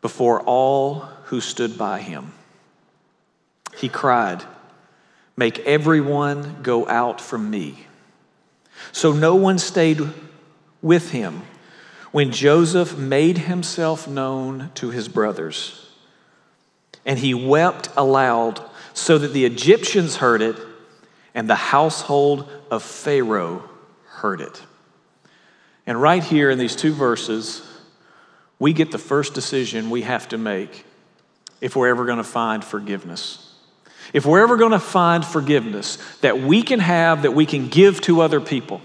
before 0.00 0.40
all 0.42 1.00
who 1.24 1.40
stood 1.40 1.76
by 1.76 2.00
him. 2.00 2.32
He 3.76 3.88
cried, 3.88 4.44
Make 5.36 5.58
everyone 5.60 6.62
go 6.62 6.88
out 6.88 7.20
from 7.20 7.50
me. 7.50 7.86
So 8.92 9.12
no 9.12 9.34
one 9.34 9.58
stayed 9.58 10.00
with 10.80 11.10
him 11.10 11.42
when 12.12 12.32
Joseph 12.32 12.96
made 12.96 13.38
himself 13.38 14.08
known 14.08 14.70
to 14.76 14.90
his 14.90 15.08
brothers. 15.08 15.90
And 17.04 17.18
he 17.18 17.34
wept 17.34 17.90
aloud 17.96 18.62
so 18.94 19.18
that 19.18 19.34
the 19.34 19.44
Egyptians 19.44 20.16
heard 20.16 20.40
it 20.40 20.56
and 21.34 21.50
the 21.50 21.54
household 21.54 22.48
of 22.70 22.82
Pharaoh 22.82 23.68
heard 24.06 24.40
it. 24.40 24.62
And 25.86 26.00
right 26.00 26.22
here 26.22 26.50
in 26.50 26.58
these 26.58 26.74
two 26.74 26.92
verses, 26.92 27.62
we 28.58 28.72
get 28.72 28.90
the 28.90 28.98
first 28.98 29.34
decision 29.34 29.90
we 29.90 30.02
have 30.02 30.28
to 30.28 30.38
make 30.38 30.84
if 31.60 31.76
we're 31.76 31.88
ever 31.88 32.04
going 32.04 32.18
to 32.18 32.24
find 32.24 32.64
forgiveness. 32.64 33.54
If 34.12 34.24
we're 34.24 34.42
ever 34.42 34.56
going 34.56 34.72
to 34.72 34.78
find 34.78 35.24
forgiveness 35.24 35.98
that 36.20 36.38
we 36.38 36.62
can 36.62 36.80
have, 36.80 37.22
that 37.22 37.32
we 37.32 37.46
can 37.46 37.68
give 37.68 38.00
to 38.02 38.20
other 38.20 38.40
people, 38.40 38.80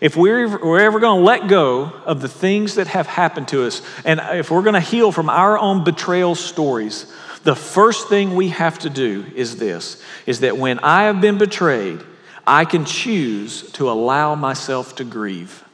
if 0.00 0.16
we're, 0.16 0.78
ever 0.78 0.98
going 0.98 1.20
to 1.20 1.24
let 1.24 1.48
go 1.48 1.84
of 2.06 2.22
the 2.22 2.28
things 2.28 2.76
that 2.76 2.86
have 2.86 3.06
happened 3.06 3.48
to 3.48 3.66
us, 3.66 3.82
and 4.04 4.20
if 4.38 4.50
we're 4.50 4.62
going 4.62 4.74
to 4.74 4.80
heal 4.80 5.12
from 5.12 5.28
our 5.28 5.58
own 5.58 5.84
betrayal 5.84 6.34
stories, 6.34 7.12
the 7.44 7.54
first 7.54 8.08
thing 8.08 8.34
we 8.34 8.48
have 8.48 8.78
to 8.80 8.90
do 8.90 9.26
is 9.34 9.56
this 9.56 10.02
is 10.26 10.40
that 10.40 10.56
when 10.56 10.78
I 10.80 11.04
have 11.04 11.20
been 11.20 11.36
betrayed, 11.38 12.00
I 12.46 12.64
can 12.64 12.84
choose 12.84 13.70
to 13.72 13.90
allow 13.90 14.34
myself 14.34 14.96
to 14.96 15.04
grieve. 15.04 15.64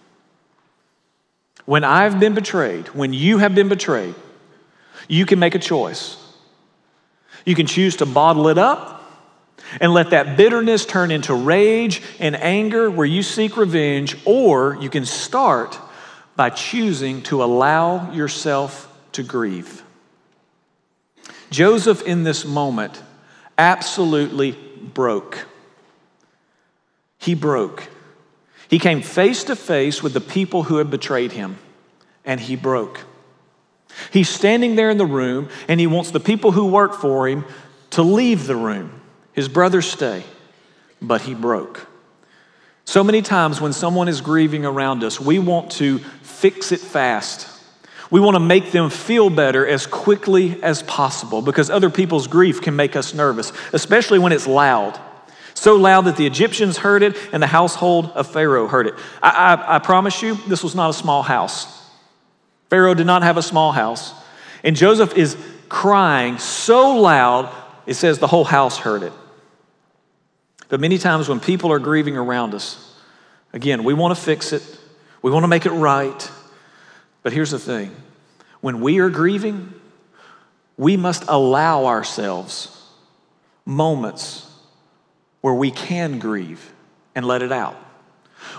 When 1.66 1.84
I've 1.84 2.18
been 2.18 2.34
betrayed, 2.34 2.86
when 2.88 3.12
you 3.12 3.38
have 3.38 3.54
been 3.54 3.68
betrayed, 3.68 4.14
you 5.08 5.26
can 5.26 5.38
make 5.38 5.54
a 5.54 5.58
choice. 5.58 6.16
You 7.44 7.54
can 7.54 7.66
choose 7.66 7.96
to 7.96 8.06
bottle 8.06 8.48
it 8.48 8.56
up 8.56 9.02
and 9.80 9.92
let 9.92 10.10
that 10.10 10.36
bitterness 10.36 10.86
turn 10.86 11.10
into 11.10 11.34
rage 11.34 12.02
and 12.18 12.36
anger 12.36 12.88
where 12.90 13.06
you 13.06 13.22
seek 13.22 13.56
revenge, 13.56 14.16
or 14.24 14.78
you 14.80 14.88
can 14.88 15.04
start 15.04 15.78
by 16.36 16.50
choosing 16.50 17.22
to 17.22 17.42
allow 17.42 18.12
yourself 18.12 18.92
to 19.12 19.22
grieve. 19.22 19.82
Joseph, 21.50 22.02
in 22.02 22.22
this 22.22 22.44
moment, 22.44 23.02
absolutely 23.58 24.52
broke. 24.52 25.46
He 27.18 27.34
broke. 27.34 27.88
He 28.68 28.78
came 28.78 29.02
face 29.02 29.44
to 29.44 29.56
face 29.56 30.02
with 30.02 30.12
the 30.12 30.20
people 30.20 30.64
who 30.64 30.78
had 30.78 30.90
betrayed 30.90 31.32
him, 31.32 31.58
and 32.24 32.40
he 32.40 32.56
broke. 32.56 33.04
He's 34.10 34.28
standing 34.28 34.76
there 34.76 34.90
in 34.90 34.98
the 34.98 35.06
room, 35.06 35.48
and 35.68 35.80
he 35.80 35.86
wants 35.86 36.10
the 36.10 36.20
people 36.20 36.52
who 36.52 36.66
work 36.66 36.94
for 36.94 37.28
him 37.28 37.44
to 37.90 38.02
leave 38.02 38.46
the 38.46 38.56
room. 38.56 39.00
His 39.32 39.48
brothers 39.48 39.86
stay, 39.86 40.24
but 41.00 41.22
he 41.22 41.34
broke. 41.34 41.86
So 42.84 43.02
many 43.02 43.22
times 43.22 43.60
when 43.60 43.72
someone 43.72 44.08
is 44.08 44.20
grieving 44.20 44.64
around 44.64 45.02
us, 45.02 45.20
we 45.20 45.38
want 45.38 45.72
to 45.72 45.98
fix 46.22 46.72
it 46.72 46.80
fast. 46.80 47.48
We 48.10 48.20
want 48.20 48.36
to 48.36 48.40
make 48.40 48.70
them 48.70 48.90
feel 48.90 49.30
better 49.30 49.66
as 49.66 49.86
quickly 49.86 50.62
as 50.62 50.82
possible 50.84 51.42
because 51.42 51.70
other 51.70 51.90
people's 51.90 52.28
grief 52.28 52.60
can 52.62 52.76
make 52.76 52.94
us 52.94 53.12
nervous, 53.12 53.52
especially 53.72 54.18
when 54.20 54.32
it's 54.32 54.46
loud. 54.46 55.00
So 55.56 55.76
loud 55.76 56.02
that 56.02 56.16
the 56.16 56.26
Egyptians 56.26 56.76
heard 56.76 57.02
it 57.02 57.16
and 57.32 57.42
the 57.42 57.46
household 57.46 58.10
of 58.14 58.30
Pharaoh 58.30 58.68
heard 58.68 58.86
it. 58.86 58.94
I, 59.22 59.30
I, 59.54 59.76
I 59.76 59.78
promise 59.78 60.22
you, 60.22 60.34
this 60.46 60.62
was 60.62 60.74
not 60.74 60.90
a 60.90 60.92
small 60.92 61.22
house. 61.22 61.66
Pharaoh 62.68 62.92
did 62.92 63.06
not 63.06 63.22
have 63.22 63.38
a 63.38 63.42
small 63.42 63.72
house. 63.72 64.12
And 64.62 64.76
Joseph 64.76 65.16
is 65.16 65.36
crying 65.70 66.36
so 66.38 66.96
loud, 66.96 67.50
it 67.86 67.94
says 67.94 68.18
the 68.18 68.26
whole 68.26 68.44
house 68.44 68.76
heard 68.76 69.02
it. 69.02 69.14
But 70.68 70.78
many 70.78 70.98
times 70.98 71.26
when 71.26 71.40
people 71.40 71.72
are 71.72 71.78
grieving 71.78 72.18
around 72.18 72.54
us, 72.54 72.94
again, 73.54 73.82
we 73.82 73.94
want 73.94 74.16
to 74.16 74.22
fix 74.22 74.52
it, 74.52 74.62
we 75.22 75.30
want 75.30 75.44
to 75.44 75.48
make 75.48 75.64
it 75.64 75.70
right. 75.70 76.30
But 77.22 77.32
here's 77.32 77.50
the 77.50 77.58
thing 77.58 77.96
when 78.60 78.82
we 78.82 78.98
are 78.98 79.08
grieving, 79.08 79.72
we 80.76 80.98
must 80.98 81.24
allow 81.28 81.86
ourselves 81.86 82.72
moments 83.64 84.45
where 85.40 85.54
we 85.54 85.70
can 85.70 86.18
grieve 86.18 86.72
and 87.14 87.26
let 87.26 87.42
it 87.42 87.52
out. 87.52 87.76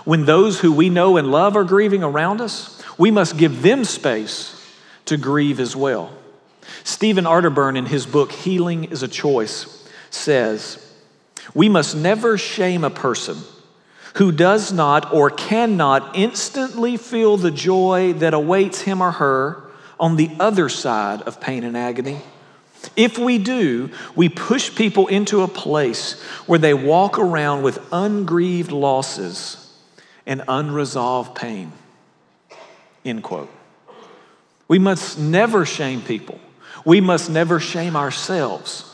When 0.04 0.24
those 0.24 0.60
who 0.60 0.72
we 0.72 0.90
know 0.90 1.16
and 1.16 1.30
love 1.30 1.56
are 1.56 1.64
grieving 1.64 2.02
around 2.02 2.40
us, 2.40 2.82
we 2.98 3.10
must 3.10 3.36
give 3.36 3.62
them 3.62 3.84
space 3.84 4.54
to 5.06 5.16
grieve 5.16 5.60
as 5.60 5.74
well. 5.74 6.12
Stephen 6.84 7.24
Arterburn, 7.24 7.76
in 7.76 7.86
his 7.86 8.06
book, 8.06 8.32
Healing 8.32 8.84
is 8.84 9.02
a 9.02 9.08
Choice, 9.08 9.88
says, 10.10 10.94
We 11.54 11.68
must 11.68 11.96
never 11.96 12.36
shame 12.36 12.84
a 12.84 12.90
person 12.90 13.38
who 14.14 14.32
does 14.32 14.72
not 14.72 15.12
or 15.12 15.30
cannot 15.30 16.16
instantly 16.16 16.96
feel 16.96 17.36
the 17.36 17.50
joy 17.50 18.12
that 18.14 18.34
awaits 18.34 18.80
him 18.82 19.00
or 19.00 19.12
her 19.12 19.62
on 20.00 20.16
the 20.16 20.30
other 20.40 20.68
side 20.68 21.22
of 21.22 21.40
pain 21.40 21.64
and 21.64 21.76
agony. 21.76 22.20
If 22.96 23.18
we 23.18 23.38
do, 23.38 23.90
we 24.14 24.28
push 24.28 24.74
people 24.74 25.06
into 25.06 25.42
a 25.42 25.48
place 25.48 26.20
where 26.46 26.58
they 26.58 26.74
walk 26.74 27.18
around 27.18 27.62
with 27.62 27.78
ungrieved 27.92 28.72
losses 28.72 29.72
and 30.26 30.42
unresolved 30.48 31.34
pain. 31.34 31.72
End 33.04 33.22
quote. 33.22 33.50
We 34.68 34.78
must 34.78 35.18
never 35.18 35.64
shame 35.64 36.02
people. 36.02 36.40
We 36.84 37.00
must 37.00 37.30
never 37.30 37.58
shame 37.58 37.96
ourselves 37.96 38.84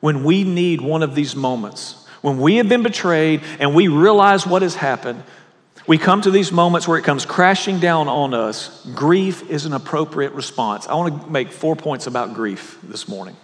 when 0.00 0.24
we 0.24 0.44
need 0.44 0.80
one 0.80 1.02
of 1.02 1.14
these 1.14 1.34
moments. 1.34 2.06
When 2.20 2.38
we 2.38 2.56
have 2.56 2.68
been 2.68 2.82
betrayed 2.82 3.42
and 3.58 3.74
we 3.74 3.88
realize 3.88 4.46
what 4.46 4.62
has 4.62 4.74
happened, 4.74 5.22
we 5.86 5.98
come 5.98 6.22
to 6.22 6.30
these 6.30 6.52
moments 6.52 6.86
where 6.86 6.98
it 6.98 7.04
comes 7.04 7.24
crashing 7.24 7.80
down 7.80 8.08
on 8.08 8.34
us. 8.34 8.86
Grief 8.94 9.50
is 9.50 9.66
an 9.66 9.72
appropriate 9.72 10.32
response. 10.32 10.86
I 10.86 10.94
want 10.94 11.22
to 11.22 11.30
make 11.30 11.50
four 11.50 11.74
points 11.74 12.06
about 12.06 12.34
grief 12.34 12.78
this 12.82 13.08
morning. 13.08 13.36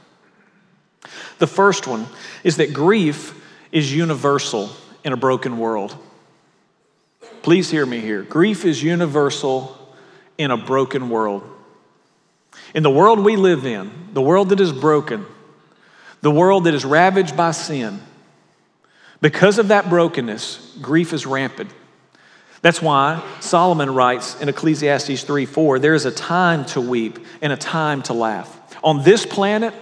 The 1.38 1.47
first 1.47 1.87
one 1.87 2.07
is 2.45 2.57
that 2.59 2.73
grief 2.73 3.35
is 3.73 3.95
universal 3.95 4.71
in 5.04 5.12
a 5.12 5.16
broken 5.16 5.59
world. 5.59 5.97
Please 7.42 7.71
hear 7.71 7.87
me 7.87 8.00
here. 8.00 8.23
Grief 8.23 8.64
is 8.64 8.83
universal 8.83 9.76
in 10.37 10.50
a 10.50 10.57
broken 10.57 11.09
world. 11.09 11.42
In 12.75 12.83
the 12.83 12.90
world 12.90 13.21
we 13.21 13.37
live 13.37 13.66
in, 13.66 13.90
the 14.12 14.23
world 14.23 14.50
that 14.50 14.61
is 14.61 14.73
broken, 14.73 15.26
the 16.21 16.30
world 16.30 16.64
that 16.64 16.75
is 16.75 16.85
ravaged 16.85 17.37
by 17.37 17.52
sin, 17.52 18.00
because 19.21 19.59
of 19.59 19.68
that 19.68 19.88
brokenness, 19.88 20.76
grief 20.80 21.12
is 21.12 21.26
rampant. 21.26 21.71
That's 22.61 22.83
why 22.83 23.23
Solomon 23.41 23.95
writes 23.95 24.41
in 24.41 24.49
Ecclesiastes 24.49 25.23
3 25.23 25.47
4, 25.47 25.79
there 25.79 25.95
is 25.95 26.05
a 26.05 26.11
time 26.11 26.65
to 26.67 26.81
weep 26.81 27.19
and 27.41 27.53
a 27.53 27.57
time 27.57 28.03
to 28.05 28.12
laugh. 28.12 28.55
On 28.83 29.03
this 29.03 29.25
planet, 29.25 29.75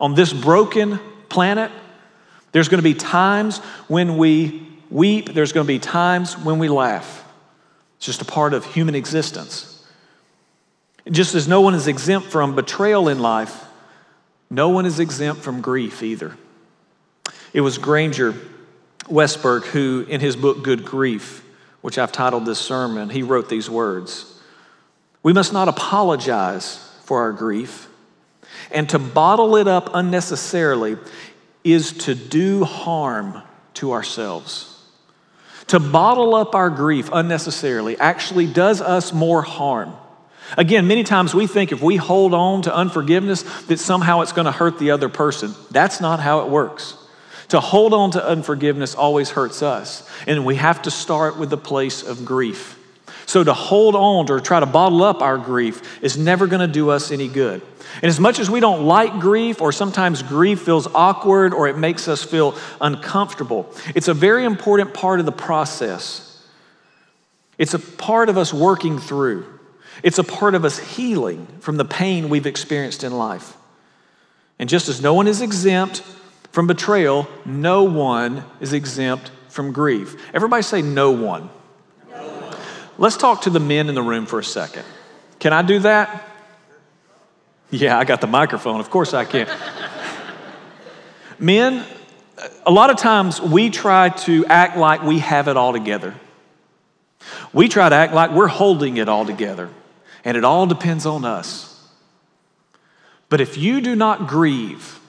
on 0.00 0.14
this 0.14 0.32
broken 0.32 0.98
planet, 1.28 1.70
there's 2.52 2.68
going 2.68 2.78
to 2.78 2.82
be 2.82 2.94
times 2.94 3.58
when 3.88 4.16
we 4.16 4.66
weep, 4.90 5.32
there's 5.34 5.52
going 5.52 5.66
to 5.66 5.72
be 5.72 5.78
times 5.78 6.36
when 6.38 6.58
we 6.58 6.68
laugh. 6.68 7.24
It's 7.96 8.06
just 8.06 8.22
a 8.22 8.24
part 8.24 8.54
of 8.54 8.64
human 8.64 8.94
existence. 8.94 9.72
Just 11.10 11.34
as 11.34 11.46
no 11.46 11.60
one 11.60 11.74
is 11.74 11.86
exempt 11.86 12.28
from 12.28 12.54
betrayal 12.56 13.08
in 13.08 13.20
life, 13.20 13.64
no 14.50 14.68
one 14.70 14.86
is 14.86 14.98
exempt 15.00 15.42
from 15.42 15.60
grief 15.60 16.02
either. 16.02 16.36
It 17.52 17.60
was 17.60 17.78
Granger 17.78 18.34
Westberg 19.04 19.64
who, 19.64 20.04
in 20.08 20.20
his 20.20 20.34
book 20.36 20.62
Good 20.62 20.84
Grief, 20.84 21.42
which 21.86 21.98
I've 21.98 22.10
titled 22.10 22.44
this 22.46 22.58
sermon, 22.58 23.10
he 23.10 23.22
wrote 23.22 23.48
these 23.48 23.70
words 23.70 24.34
We 25.22 25.32
must 25.32 25.52
not 25.52 25.68
apologize 25.68 26.78
for 27.04 27.20
our 27.20 27.30
grief. 27.30 27.86
And 28.72 28.88
to 28.88 28.98
bottle 28.98 29.54
it 29.54 29.68
up 29.68 29.90
unnecessarily 29.94 30.96
is 31.62 31.92
to 31.98 32.16
do 32.16 32.64
harm 32.64 33.40
to 33.74 33.92
ourselves. 33.92 34.82
To 35.68 35.78
bottle 35.78 36.34
up 36.34 36.56
our 36.56 36.70
grief 36.70 37.08
unnecessarily 37.12 37.96
actually 38.00 38.48
does 38.48 38.80
us 38.80 39.12
more 39.12 39.42
harm. 39.42 39.94
Again, 40.56 40.88
many 40.88 41.04
times 41.04 41.36
we 41.36 41.46
think 41.46 41.70
if 41.70 41.80
we 41.80 41.94
hold 41.94 42.34
on 42.34 42.62
to 42.62 42.74
unforgiveness, 42.74 43.42
that 43.66 43.78
somehow 43.78 44.22
it's 44.22 44.32
going 44.32 44.46
to 44.46 44.50
hurt 44.50 44.80
the 44.80 44.90
other 44.90 45.08
person. 45.08 45.54
That's 45.70 46.00
not 46.00 46.18
how 46.18 46.40
it 46.40 46.48
works. 46.48 46.96
To 47.48 47.60
hold 47.60 47.94
on 47.94 48.10
to 48.12 48.26
unforgiveness 48.26 48.94
always 48.94 49.30
hurts 49.30 49.62
us. 49.62 50.08
And 50.26 50.44
we 50.44 50.56
have 50.56 50.82
to 50.82 50.90
start 50.90 51.36
with 51.36 51.50
the 51.50 51.56
place 51.56 52.02
of 52.02 52.24
grief. 52.24 52.78
So 53.26 53.42
to 53.42 53.52
hold 53.52 53.96
on 53.96 54.26
to 54.26 54.34
or 54.34 54.40
try 54.40 54.60
to 54.60 54.66
bottle 54.66 55.02
up 55.02 55.20
our 55.20 55.36
grief 55.36 56.02
is 56.02 56.16
never 56.16 56.46
going 56.46 56.60
to 56.60 56.72
do 56.72 56.90
us 56.90 57.10
any 57.10 57.28
good. 57.28 57.60
And 57.96 58.04
as 58.04 58.20
much 58.20 58.38
as 58.38 58.50
we 58.50 58.60
don't 58.60 58.84
like 58.84 59.18
grief, 59.20 59.60
or 59.60 59.72
sometimes 59.72 60.22
grief 60.22 60.62
feels 60.62 60.86
awkward 60.88 61.54
or 61.54 61.66
it 61.66 61.76
makes 61.76 62.08
us 62.08 62.22
feel 62.22 62.56
uncomfortable, 62.80 63.72
it's 63.94 64.08
a 64.08 64.14
very 64.14 64.44
important 64.44 64.94
part 64.94 65.18
of 65.18 65.26
the 65.26 65.32
process. 65.32 66.46
It's 67.58 67.74
a 67.74 67.78
part 67.78 68.28
of 68.28 68.36
us 68.38 68.52
working 68.52 68.98
through, 68.98 69.46
it's 70.02 70.18
a 70.18 70.24
part 70.24 70.54
of 70.54 70.64
us 70.64 70.78
healing 70.78 71.46
from 71.60 71.78
the 71.78 71.84
pain 71.84 72.28
we've 72.28 72.46
experienced 72.46 73.02
in 73.02 73.12
life. 73.12 73.56
And 74.58 74.68
just 74.68 74.88
as 74.88 75.00
no 75.00 75.14
one 75.14 75.26
is 75.26 75.40
exempt 75.40 76.02
from 76.56 76.66
betrayal, 76.66 77.28
no 77.44 77.84
one 77.84 78.42
is 78.60 78.72
exempt 78.72 79.30
from 79.50 79.72
grief. 79.72 80.16
Everybody 80.32 80.62
say, 80.62 80.80
no 80.80 81.10
one. 81.10 81.50
no 82.10 82.16
one. 82.16 82.56
Let's 82.96 83.18
talk 83.18 83.42
to 83.42 83.50
the 83.50 83.60
men 83.60 83.90
in 83.90 83.94
the 83.94 84.00
room 84.00 84.24
for 84.24 84.38
a 84.38 84.42
second. 84.42 84.86
Can 85.38 85.52
I 85.52 85.60
do 85.60 85.80
that? 85.80 86.26
Yeah, 87.70 87.98
I 87.98 88.06
got 88.06 88.22
the 88.22 88.26
microphone. 88.26 88.80
Of 88.80 88.88
course 88.88 89.12
I 89.12 89.26
can. 89.26 89.46
Men, 91.38 91.84
a 92.64 92.70
lot 92.70 92.88
of 92.88 92.96
times 92.96 93.38
we 93.38 93.68
try 93.68 94.08
to 94.08 94.46
act 94.46 94.78
like 94.78 95.02
we 95.02 95.18
have 95.18 95.48
it 95.48 95.58
all 95.58 95.74
together. 95.74 96.14
We 97.52 97.68
try 97.68 97.90
to 97.90 97.94
act 97.94 98.14
like 98.14 98.30
we're 98.30 98.46
holding 98.46 98.96
it 98.96 99.10
all 99.10 99.26
together, 99.26 99.68
and 100.24 100.38
it 100.38 100.44
all 100.44 100.66
depends 100.66 101.04
on 101.04 101.26
us. 101.26 101.86
But 103.28 103.42
if 103.42 103.58
you 103.58 103.82
do 103.82 103.94
not 103.94 104.26
grieve 104.26 105.00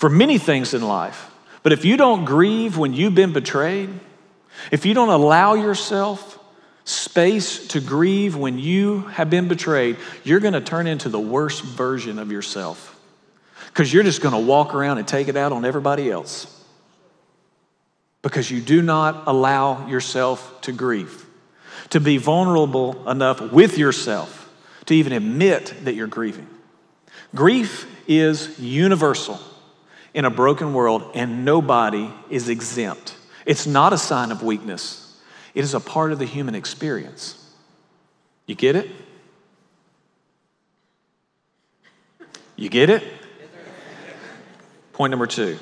for 0.00 0.08
many 0.08 0.38
things 0.38 0.72
in 0.72 0.80
life, 0.80 1.30
but 1.62 1.72
if 1.72 1.84
you 1.84 1.98
don't 1.98 2.24
grieve 2.24 2.78
when 2.78 2.94
you've 2.94 3.14
been 3.14 3.34
betrayed, 3.34 3.90
if 4.72 4.86
you 4.86 4.94
don't 4.94 5.10
allow 5.10 5.52
yourself 5.52 6.38
space 6.84 7.68
to 7.68 7.82
grieve 7.82 8.34
when 8.34 8.58
you 8.58 9.00
have 9.08 9.28
been 9.28 9.46
betrayed, 9.46 9.98
you're 10.24 10.40
going 10.40 10.54
to 10.54 10.62
turn 10.62 10.86
into 10.86 11.10
the 11.10 11.20
worst 11.20 11.62
version 11.62 12.18
of 12.18 12.32
yourself. 12.32 12.98
Because 13.66 13.92
you're 13.92 14.02
just 14.02 14.22
going 14.22 14.32
to 14.32 14.40
walk 14.40 14.74
around 14.74 14.96
and 14.96 15.06
take 15.06 15.28
it 15.28 15.36
out 15.36 15.52
on 15.52 15.66
everybody 15.66 16.10
else. 16.10 16.64
Because 18.22 18.50
you 18.50 18.62
do 18.62 18.80
not 18.80 19.24
allow 19.26 19.86
yourself 19.86 20.62
to 20.62 20.72
grieve, 20.72 21.26
to 21.90 22.00
be 22.00 22.16
vulnerable 22.16 23.06
enough 23.06 23.52
with 23.52 23.76
yourself 23.76 24.50
to 24.86 24.94
even 24.94 25.12
admit 25.12 25.74
that 25.84 25.94
you're 25.94 26.06
grieving. 26.06 26.48
Grief 27.34 27.86
is 28.08 28.58
universal 28.58 29.38
in 30.14 30.24
a 30.24 30.30
broken 30.30 30.74
world, 30.74 31.10
and 31.14 31.44
nobody 31.44 32.10
is 32.28 32.48
exempt. 32.48 33.14
It's 33.46 33.66
not 33.66 33.92
a 33.92 33.98
sign 33.98 34.32
of 34.32 34.42
weakness. 34.42 35.18
It 35.54 35.64
is 35.64 35.74
a 35.74 35.80
part 35.80 36.12
of 36.12 36.18
the 36.18 36.26
human 36.26 36.54
experience. 36.54 37.36
You 38.46 38.54
get 38.54 38.76
it? 38.76 38.90
You 42.56 42.68
get 42.68 42.90
it? 42.90 43.02
Point 44.92 45.12
number 45.12 45.26
two 45.26 45.58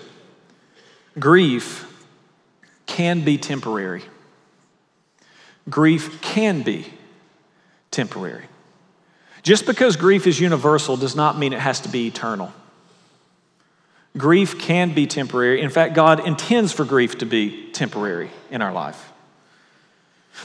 grief 1.18 1.84
can 2.86 3.24
be 3.24 3.38
temporary. 3.38 4.02
Grief 5.68 6.20
can 6.22 6.62
be 6.62 6.86
temporary. 7.90 8.46
Just 9.42 9.66
because 9.66 9.96
grief 9.96 10.26
is 10.26 10.40
universal 10.40 10.96
does 10.96 11.14
not 11.14 11.38
mean 11.38 11.52
it 11.52 11.60
has 11.60 11.80
to 11.82 11.88
be 11.88 12.06
eternal. 12.06 12.52
Grief 14.16 14.58
can 14.58 14.94
be 14.94 15.06
temporary. 15.06 15.60
In 15.60 15.70
fact, 15.70 15.94
God 15.94 16.26
intends 16.26 16.72
for 16.72 16.84
grief 16.84 17.18
to 17.18 17.26
be 17.26 17.70
temporary 17.72 18.30
in 18.50 18.62
our 18.62 18.72
life. 18.72 19.12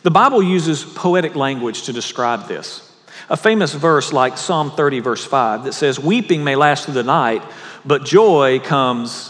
The 0.01 0.11
Bible 0.11 0.41
uses 0.41 0.83
poetic 0.83 1.35
language 1.35 1.83
to 1.83 1.93
describe 1.93 2.47
this. 2.47 2.89
A 3.29 3.37
famous 3.37 3.73
verse 3.73 4.11
like 4.11 4.37
Psalm 4.37 4.71
30, 4.71 4.99
verse 4.99 5.23
5, 5.23 5.65
that 5.65 5.73
says, 5.73 5.99
Weeping 5.99 6.43
may 6.43 6.55
last 6.55 6.85
through 6.85 6.95
the 6.95 7.03
night, 7.03 7.43
but 7.85 8.03
joy 8.03 8.59
comes 8.59 9.29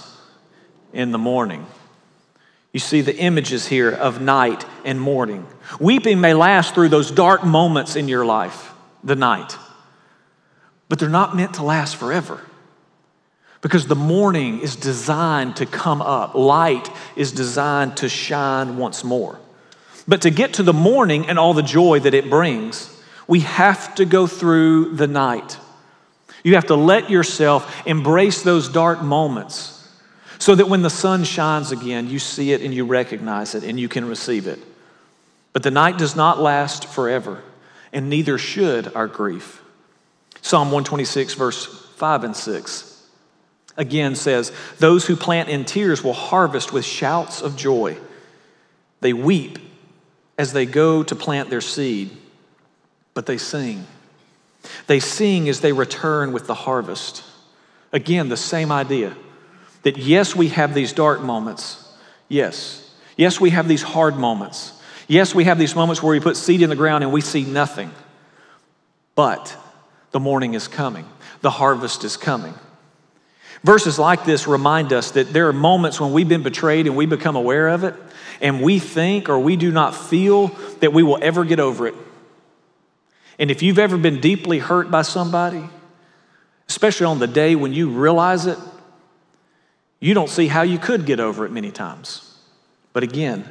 in 0.94 1.12
the 1.12 1.18
morning. 1.18 1.66
You 2.72 2.80
see 2.80 3.02
the 3.02 3.16
images 3.16 3.68
here 3.68 3.92
of 3.92 4.20
night 4.20 4.66
and 4.84 5.00
morning. 5.00 5.46
Weeping 5.80 6.20
may 6.20 6.34
last 6.34 6.74
through 6.74 6.90
those 6.90 7.12
dark 7.12 7.44
moments 7.44 7.96
in 7.96 8.08
your 8.08 8.26
life, 8.26 8.74
the 9.04 9.16
night, 9.16 9.58
but 10.90 10.98
they're 10.98 11.10
not 11.10 11.36
meant 11.36 11.56
to 11.56 11.64
last 11.64 11.98
forever. 11.98 12.42
Because 13.64 13.88
the 13.88 13.96
morning 13.96 14.60
is 14.60 14.76
designed 14.76 15.56
to 15.56 15.66
come 15.66 16.02
up, 16.02 16.36
light 16.36 16.90
is 17.16 17.32
designed 17.32 17.96
to 17.98 18.10
shine 18.10 18.78
once 18.78 19.06
more. 19.06 19.40
But 20.06 20.24
to 20.24 20.30
get 20.30 20.56
to 20.56 20.64
the 20.64 20.74
morning 20.74 21.28
and 21.28 21.40
all 21.40 21.54
the 21.54 21.64
joy 21.64 22.02
that 22.02 22.14
it 22.14 22.30
brings, 22.30 22.94
we 23.26 23.40
have 23.40 23.96
to 23.96 24.04
go 24.04 24.28
through 24.28 24.96
the 24.96 25.08
night. 25.08 25.58
You 26.44 26.56
have 26.56 26.66
to 26.68 26.76
let 26.76 27.10
yourself 27.10 27.88
embrace 27.88 28.42
those 28.42 28.68
dark 28.68 29.02
moments 29.02 29.90
so 30.40 30.56
that 30.56 30.68
when 30.68 30.82
the 30.82 30.90
sun 30.90 31.24
shines 31.24 31.72
again, 31.72 32.10
you 32.10 32.20
see 32.20 32.52
it 32.52 32.62
and 32.62 32.74
you 32.74 32.84
recognize 32.84 33.56
it 33.56 33.64
and 33.64 33.80
you 33.80 33.88
can 33.88 34.06
receive 34.06 34.46
it. 34.46 34.60
But 35.54 35.64
the 35.64 35.72
night 35.72 35.98
does 35.98 36.18
not 36.18 36.38
last 36.38 36.88
forever, 36.88 37.42
and 37.94 38.10
neither 38.10 38.38
should 38.38 38.94
our 38.94 39.08
grief. 39.08 39.62
Psalm 40.42 40.68
126, 40.68 41.36
verse 41.36 41.66
5 41.96 42.24
and 42.26 42.36
6, 42.36 42.93
again 43.78 44.16
says, 44.16 44.52
Those 44.80 45.06
who 45.06 45.16
plant 45.16 45.50
in 45.50 45.66
tears 45.66 46.04
will 46.04 46.14
harvest 46.14 46.74
with 46.74 46.86
shouts 46.86 47.42
of 47.42 47.56
joy. 47.56 47.98
They 49.02 49.14
weep 49.14 49.60
as 50.38 50.54
they 50.54 50.66
go 50.66 51.04
to 51.04 51.16
plant 51.16 51.50
their 51.50 51.62
seed, 51.62 52.10
but 53.14 53.26
they 53.26 53.38
sing. 53.38 53.86
They 54.88 55.00
sing 55.00 55.50
as 55.50 55.60
they 55.60 55.74
return 55.74 56.32
with 56.32 56.48
the 56.48 56.54
harvest. 56.54 57.24
Again, 57.92 58.30
the 58.30 58.38
same 58.38 58.72
idea 58.72 59.16
that 59.84 59.98
yes, 59.98 60.36
we 60.36 60.48
have 60.50 60.74
these 60.74 60.94
dark 60.94 61.22
moments. 61.22 61.94
Yes. 62.30 62.80
Yes, 63.18 63.40
we 63.40 63.52
have 63.52 63.68
these 63.68 63.84
hard 63.84 64.16
moments. 64.18 64.72
Yes, 65.08 65.36
we 65.36 65.44
have 65.44 65.60
these 65.60 65.76
moments 65.76 66.02
where 66.02 66.14
we 66.14 66.20
put 66.20 66.38
seed 66.38 66.62
in 66.62 66.70
the 66.70 66.76
ground 66.76 67.04
and 67.04 67.14
we 67.14 67.22
see 67.22 67.44
nothing. 67.44 67.92
But 69.16 69.56
the 70.12 70.20
morning 70.20 70.54
is 70.54 70.68
coming, 70.68 71.06
the 71.42 71.52
harvest 71.52 72.04
is 72.04 72.18
coming. 72.18 72.54
Verses 73.64 73.98
like 73.98 74.26
this 74.26 74.48
remind 74.48 74.92
us 74.92 75.12
that 75.12 75.32
there 75.32 75.48
are 75.48 75.54
moments 75.54 76.00
when 76.00 76.12
we've 76.12 76.28
been 76.28 76.44
betrayed 76.44 76.86
and 76.86 76.98
we 76.98 77.06
become 77.06 77.36
aware 77.36 77.70
of 77.70 77.84
it, 77.84 77.96
and 78.42 78.62
we 78.62 78.80
think 78.80 79.30
or 79.30 79.40
we 79.40 79.56
do 79.56 79.72
not 79.72 79.96
feel 79.96 80.48
that 80.80 80.92
we 80.92 81.02
will 81.02 81.20
ever 81.22 81.46
get 81.46 81.60
over 81.60 81.88
it. 81.88 81.96
And 83.40 83.50
if 83.50 83.64
you've 83.64 83.80
ever 83.80 83.98
been 83.98 84.20
deeply 84.20 84.60
hurt 84.60 84.92
by 84.92 85.02
somebody, 85.02 85.64
especially 86.68 87.06
on 87.06 87.20
the 87.20 87.28
day 87.28 87.56
when 87.56 87.74
you 87.74 87.90
realize 87.90 88.46
it, 88.46 88.58
you 90.00 90.14
don't 90.14 90.30
see 90.30 90.48
how 90.48 90.64
you 90.64 90.78
could 90.78 91.06
get 91.06 91.22
over 91.22 91.46
it 91.46 91.52
many 91.52 91.72
times. 91.72 92.38
But 92.92 93.04
again, 93.04 93.48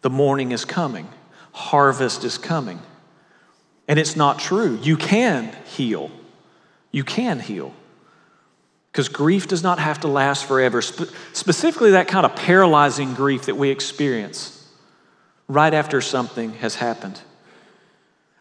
the 0.00 0.10
morning 0.10 0.52
is 0.52 0.64
coming, 0.64 1.08
harvest 1.52 2.24
is 2.24 2.38
coming. 2.38 2.80
And 3.86 3.98
it's 3.98 4.16
not 4.16 4.38
true. 4.38 4.78
You 4.82 4.96
can 4.96 5.54
heal. 5.66 6.10
You 6.90 7.04
can 7.04 7.38
heal. 7.38 7.74
Because 8.94 9.08
grief 9.08 9.48
does 9.48 9.64
not 9.64 9.80
have 9.80 10.02
to 10.02 10.08
last 10.08 10.44
forever, 10.44 10.80
Spe- 10.80 11.12
specifically 11.32 11.90
that 11.90 12.06
kind 12.06 12.24
of 12.24 12.36
paralyzing 12.36 13.14
grief 13.14 13.46
that 13.46 13.56
we 13.56 13.70
experience 13.70 14.70
right 15.48 15.74
after 15.74 16.00
something 16.00 16.52
has 16.54 16.76
happened. 16.76 17.20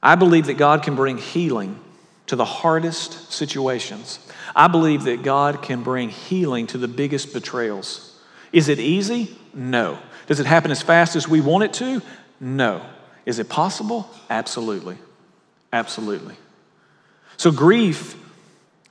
I 0.03 0.13
believe 0.13 0.45
that 0.45 0.59
God 0.59 0.83
can 0.83 0.95
bring 0.95 1.17
healing 1.17 1.79
to 2.27 2.35
the 2.35 2.45
hardest 2.45 3.33
situations. 3.33 4.19
I 4.55 4.67
believe 4.67 5.05
that 5.05 5.23
God 5.23 5.63
can 5.63 5.81
bring 5.81 6.09
healing 6.09 6.67
to 6.67 6.77
the 6.77 6.87
biggest 6.87 7.33
betrayals. 7.33 8.15
Is 8.51 8.69
it 8.69 8.77
easy? 8.77 9.35
No. 9.55 9.97
Does 10.27 10.39
it 10.39 10.45
happen 10.45 10.69
as 10.69 10.83
fast 10.83 11.15
as 11.15 11.27
we 11.27 11.41
want 11.41 11.63
it 11.63 11.73
to? 11.73 11.99
No. 12.39 12.85
Is 13.25 13.39
it 13.39 13.49
possible? 13.49 14.07
Absolutely. 14.29 14.99
Absolutely. 15.71 16.35
So, 17.37 17.51
grief 17.51 18.15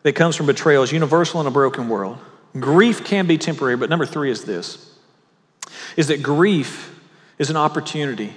that 0.02 0.14
comes 0.14 0.36
from 0.36 0.46
betrayal 0.46 0.82
is 0.82 0.92
universal 0.92 1.40
in 1.40 1.46
a 1.46 1.50
broken 1.50 1.88
world. 1.88 2.18
Grief 2.58 3.04
can 3.04 3.26
be 3.26 3.38
temporary, 3.38 3.76
but 3.76 3.90
number 3.90 4.06
three 4.06 4.30
is 4.30 4.44
this 4.44 4.88
is 5.96 6.08
that 6.08 6.22
grief 6.22 6.98
is 7.38 7.50
an 7.50 7.56
opportunity 7.56 8.34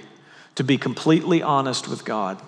to 0.54 0.64
be 0.64 0.78
completely 0.78 1.42
honest 1.42 1.88
with 1.88 2.04
God. 2.04 2.40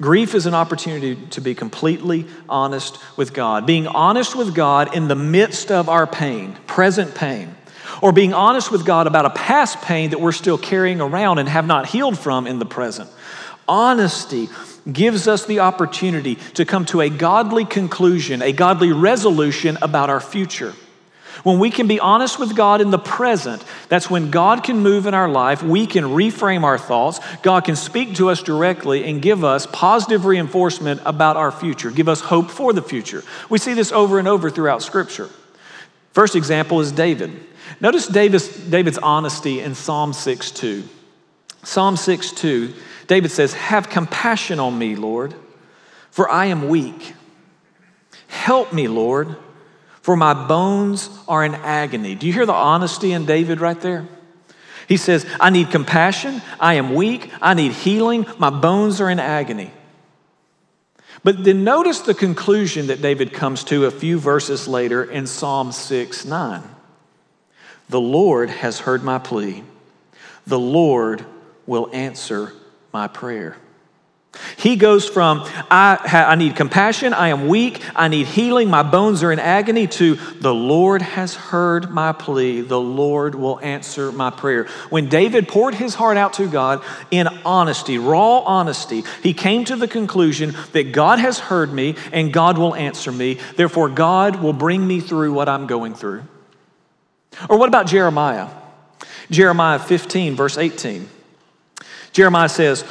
Grief 0.00 0.34
is 0.34 0.46
an 0.46 0.54
opportunity 0.54 1.16
to 1.30 1.40
be 1.40 1.54
completely 1.54 2.26
honest 2.48 2.98
with 3.16 3.32
God. 3.32 3.66
Being 3.66 3.86
honest 3.86 4.34
with 4.34 4.54
God 4.54 4.94
in 4.96 5.08
the 5.08 5.14
midst 5.14 5.70
of 5.70 5.88
our 5.88 6.06
pain, 6.06 6.56
present 6.66 7.14
pain, 7.14 7.54
or 8.00 8.12
being 8.12 8.34
honest 8.34 8.72
with 8.72 8.84
God 8.84 9.06
about 9.06 9.26
a 9.26 9.30
past 9.30 9.80
pain 9.82 10.10
that 10.10 10.20
we're 10.20 10.32
still 10.32 10.58
carrying 10.58 11.00
around 11.00 11.38
and 11.38 11.48
have 11.48 11.66
not 11.66 11.86
healed 11.86 12.18
from 12.18 12.46
in 12.46 12.58
the 12.58 12.66
present. 12.66 13.08
Honesty 13.72 14.50
gives 14.92 15.26
us 15.26 15.46
the 15.46 15.60
opportunity 15.60 16.34
to 16.34 16.66
come 16.66 16.84
to 16.84 17.00
a 17.00 17.08
godly 17.08 17.64
conclusion, 17.64 18.42
a 18.42 18.52
godly 18.52 18.92
resolution 18.92 19.78
about 19.80 20.10
our 20.10 20.20
future. 20.20 20.74
When 21.42 21.58
we 21.58 21.70
can 21.70 21.86
be 21.86 21.98
honest 21.98 22.38
with 22.38 22.54
God 22.54 22.82
in 22.82 22.90
the 22.90 22.98
present, 22.98 23.64
that's 23.88 24.10
when 24.10 24.30
God 24.30 24.62
can 24.62 24.80
move 24.80 25.06
in 25.06 25.14
our 25.14 25.28
life. 25.30 25.62
We 25.62 25.86
can 25.86 26.04
reframe 26.04 26.64
our 26.64 26.76
thoughts. 26.76 27.18
God 27.40 27.64
can 27.64 27.74
speak 27.74 28.16
to 28.16 28.28
us 28.28 28.42
directly 28.42 29.04
and 29.08 29.22
give 29.22 29.42
us 29.42 29.64
positive 29.64 30.26
reinforcement 30.26 31.00
about 31.06 31.38
our 31.38 31.50
future, 31.50 31.90
give 31.90 32.10
us 32.10 32.20
hope 32.20 32.50
for 32.50 32.74
the 32.74 32.82
future. 32.82 33.24
We 33.48 33.56
see 33.56 33.72
this 33.72 33.90
over 33.90 34.18
and 34.18 34.28
over 34.28 34.50
throughout 34.50 34.82
Scripture. 34.82 35.30
First 36.12 36.36
example 36.36 36.80
is 36.80 36.92
David. 36.92 37.42
Notice 37.80 38.06
David's, 38.06 38.54
David's 38.68 38.98
honesty 38.98 39.60
in 39.60 39.74
Psalm 39.74 40.12
6 40.12 40.50
2. 40.50 40.88
Psalm 41.62 41.96
6 41.96 42.32
2, 42.32 42.74
David 43.06 43.30
says, 43.30 43.54
Have 43.54 43.88
compassion 43.88 44.60
on 44.60 44.78
me, 44.78 44.96
Lord, 44.96 45.34
for 46.10 46.28
I 46.28 46.46
am 46.46 46.68
weak. 46.68 47.14
Help 48.28 48.72
me, 48.72 48.88
Lord 48.88 49.36
for 50.02 50.16
my 50.16 50.34
bones 50.34 51.08
are 51.28 51.44
in 51.44 51.54
agony. 51.54 52.16
Do 52.16 52.26
you 52.26 52.32
hear 52.32 52.44
the 52.44 52.52
honesty 52.52 53.12
in 53.12 53.24
David 53.24 53.60
right 53.60 53.80
there? 53.80 54.06
He 54.88 54.96
says, 54.96 55.24
I 55.40 55.50
need 55.50 55.70
compassion. 55.70 56.42
I 56.58 56.74
am 56.74 56.94
weak. 56.94 57.30
I 57.40 57.54
need 57.54 57.72
healing. 57.72 58.26
My 58.36 58.50
bones 58.50 59.00
are 59.00 59.08
in 59.08 59.20
agony. 59.20 59.70
But 61.22 61.44
then 61.44 61.62
notice 61.62 62.00
the 62.00 62.14
conclusion 62.14 62.88
that 62.88 63.00
David 63.00 63.32
comes 63.32 63.62
to 63.64 63.86
a 63.86 63.92
few 63.92 64.18
verses 64.18 64.66
later 64.66 65.04
in 65.04 65.28
Psalm 65.28 65.70
6 65.70 66.24
9. 66.24 66.62
The 67.88 68.00
Lord 68.00 68.50
has 68.50 68.80
heard 68.80 69.04
my 69.04 69.18
plea. 69.18 69.62
The 70.48 70.58
Lord 70.58 71.24
will 71.66 71.88
answer 71.92 72.52
my 72.92 73.08
prayer. 73.08 73.56
He 74.56 74.76
goes 74.76 75.06
from, 75.06 75.42
I, 75.70 75.98
ha, 76.00 76.26
I 76.28 76.36
need 76.36 76.56
compassion, 76.56 77.12
I 77.12 77.28
am 77.28 77.48
weak, 77.48 77.82
I 77.94 78.08
need 78.08 78.26
healing, 78.26 78.70
my 78.70 78.82
bones 78.82 79.22
are 79.22 79.30
in 79.30 79.38
agony, 79.38 79.86
to, 79.88 80.14
the 80.14 80.54
Lord 80.54 81.02
has 81.02 81.34
heard 81.34 81.90
my 81.90 82.12
plea, 82.12 82.62
the 82.62 82.80
Lord 82.80 83.34
will 83.34 83.60
answer 83.60 84.10
my 84.10 84.30
prayer. 84.30 84.64
When 84.88 85.10
David 85.10 85.48
poured 85.48 85.74
his 85.74 85.94
heart 85.94 86.16
out 86.16 86.32
to 86.34 86.48
God 86.48 86.82
in 87.10 87.28
honesty, 87.44 87.98
raw 87.98 88.38
honesty, 88.38 89.04
he 89.22 89.34
came 89.34 89.66
to 89.66 89.76
the 89.76 89.88
conclusion 89.88 90.54
that 90.72 90.92
God 90.92 91.18
has 91.18 91.38
heard 91.38 91.70
me 91.70 91.96
and 92.10 92.32
God 92.32 92.56
will 92.56 92.74
answer 92.74 93.12
me, 93.12 93.38
therefore, 93.56 93.90
God 93.90 94.36
will 94.36 94.54
bring 94.54 94.86
me 94.86 95.00
through 95.00 95.34
what 95.34 95.48
I'm 95.48 95.66
going 95.66 95.94
through. 95.94 96.22
Or 97.50 97.58
what 97.58 97.68
about 97.68 97.86
Jeremiah? 97.86 98.48
Jeremiah 99.30 99.78
15, 99.78 100.36
verse 100.36 100.56
18. 100.56 101.08
Jeremiah 102.12 102.48
says, 102.48 102.84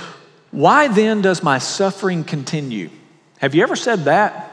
why 0.52 0.90
then 0.90 1.22
does 1.22 1.42
my 1.42 1.58
suffering 1.58 2.24
continue? 2.24 2.90
Have 3.40 3.56
you 3.56 3.64
ever 3.64 3.76
said 3.76 4.06
that? 4.06 4.48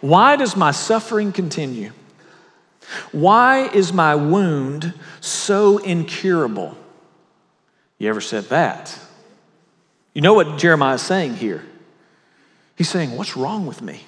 Why 0.00 0.36
does 0.36 0.56
my 0.56 0.72
suffering 0.72 1.32
continue? 1.32 1.92
Why 3.12 3.68
is 3.68 3.92
my 3.92 4.14
wound 4.14 4.92
so 5.20 5.78
incurable? 5.78 6.76
You 7.98 8.10
ever 8.10 8.20
said 8.20 8.44
that? 8.44 8.98
You 10.12 10.20
know 10.20 10.34
what 10.34 10.58
Jeremiah 10.58 10.96
is 10.96 11.02
saying 11.02 11.36
here? 11.36 11.64
He's 12.76 12.88
saying, 12.88 13.16
What's 13.16 13.36
wrong 13.36 13.66
with 13.66 13.80
me? 13.80 14.02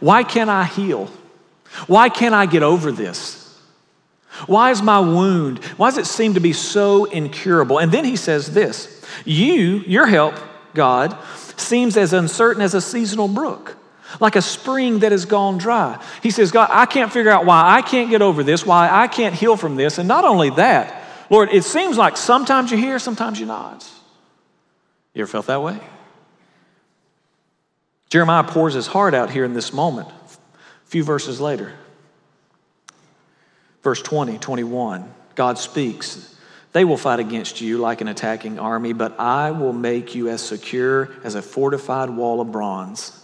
Why 0.00 0.22
can't 0.22 0.48
I 0.48 0.64
heal? 0.64 1.10
Why 1.86 2.08
can't 2.08 2.34
I 2.34 2.46
get 2.46 2.62
over 2.62 2.92
this? 2.92 3.43
Why 4.46 4.70
is 4.70 4.82
my 4.82 5.00
wound, 5.00 5.64
why 5.76 5.90
does 5.90 5.98
it 5.98 6.06
seem 6.06 6.34
to 6.34 6.40
be 6.40 6.52
so 6.52 7.04
incurable? 7.04 7.78
And 7.78 7.92
then 7.92 8.04
he 8.04 8.16
says 8.16 8.52
this 8.52 9.04
You, 9.24 9.84
your 9.86 10.06
help, 10.06 10.34
God, 10.74 11.16
seems 11.56 11.96
as 11.96 12.12
uncertain 12.12 12.60
as 12.60 12.74
a 12.74 12.80
seasonal 12.80 13.28
brook, 13.28 13.76
like 14.20 14.36
a 14.36 14.42
spring 14.42 15.00
that 15.00 15.12
has 15.12 15.24
gone 15.24 15.58
dry. 15.58 16.02
He 16.22 16.30
says, 16.30 16.50
God, 16.50 16.68
I 16.72 16.86
can't 16.86 17.12
figure 17.12 17.30
out 17.30 17.46
why 17.46 17.76
I 17.76 17.82
can't 17.82 18.10
get 18.10 18.22
over 18.22 18.42
this, 18.42 18.66
why 18.66 18.90
I 18.90 19.06
can't 19.06 19.34
heal 19.34 19.56
from 19.56 19.76
this. 19.76 19.98
And 19.98 20.08
not 20.08 20.24
only 20.24 20.50
that, 20.50 21.02
Lord, 21.30 21.50
it 21.52 21.64
seems 21.64 21.96
like 21.96 22.16
sometimes 22.16 22.70
you 22.70 22.76
hear, 22.76 22.98
sometimes 22.98 23.38
you're 23.38 23.48
not. 23.48 23.88
You 25.14 25.22
ever 25.22 25.30
felt 25.30 25.46
that 25.46 25.62
way? 25.62 25.78
Jeremiah 28.10 28.44
pours 28.44 28.74
his 28.74 28.86
heart 28.86 29.14
out 29.14 29.30
here 29.30 29.44
in 29.44 29.54
this 29.54 29.72
moment, 29.72 30.08
a 30.08 30.88
few 30.88 31.04
verses 31.04 31.40
later. 31.40 31.72
Verse 33.84 34.00
20, 34.00 34.38
21, 34.38 35.12
God 35.34 35.58
speaks. 35.58 36.34
They 36.72 36.84
will 36.84 36.96
fight 36.96 37.20
against 37.20 37.60
you 37.60 37.78
like 37.78 38.00
an 38.00 38.08
attacking 38.08 38.58
army, 38.58 38.94
but 38.94 39.20
I 39.20 39.52
will 39.52 39.74
make 39.74 40.14
you 40.14 40.28
as 40.28 40.42
secure 40.42 41.10
as 41.22 41.34
a 41.34 41.42
fortified 41.42 42.10
wall 42.10 42.40
of 42.40 42.50
bronze. 42.50 43.20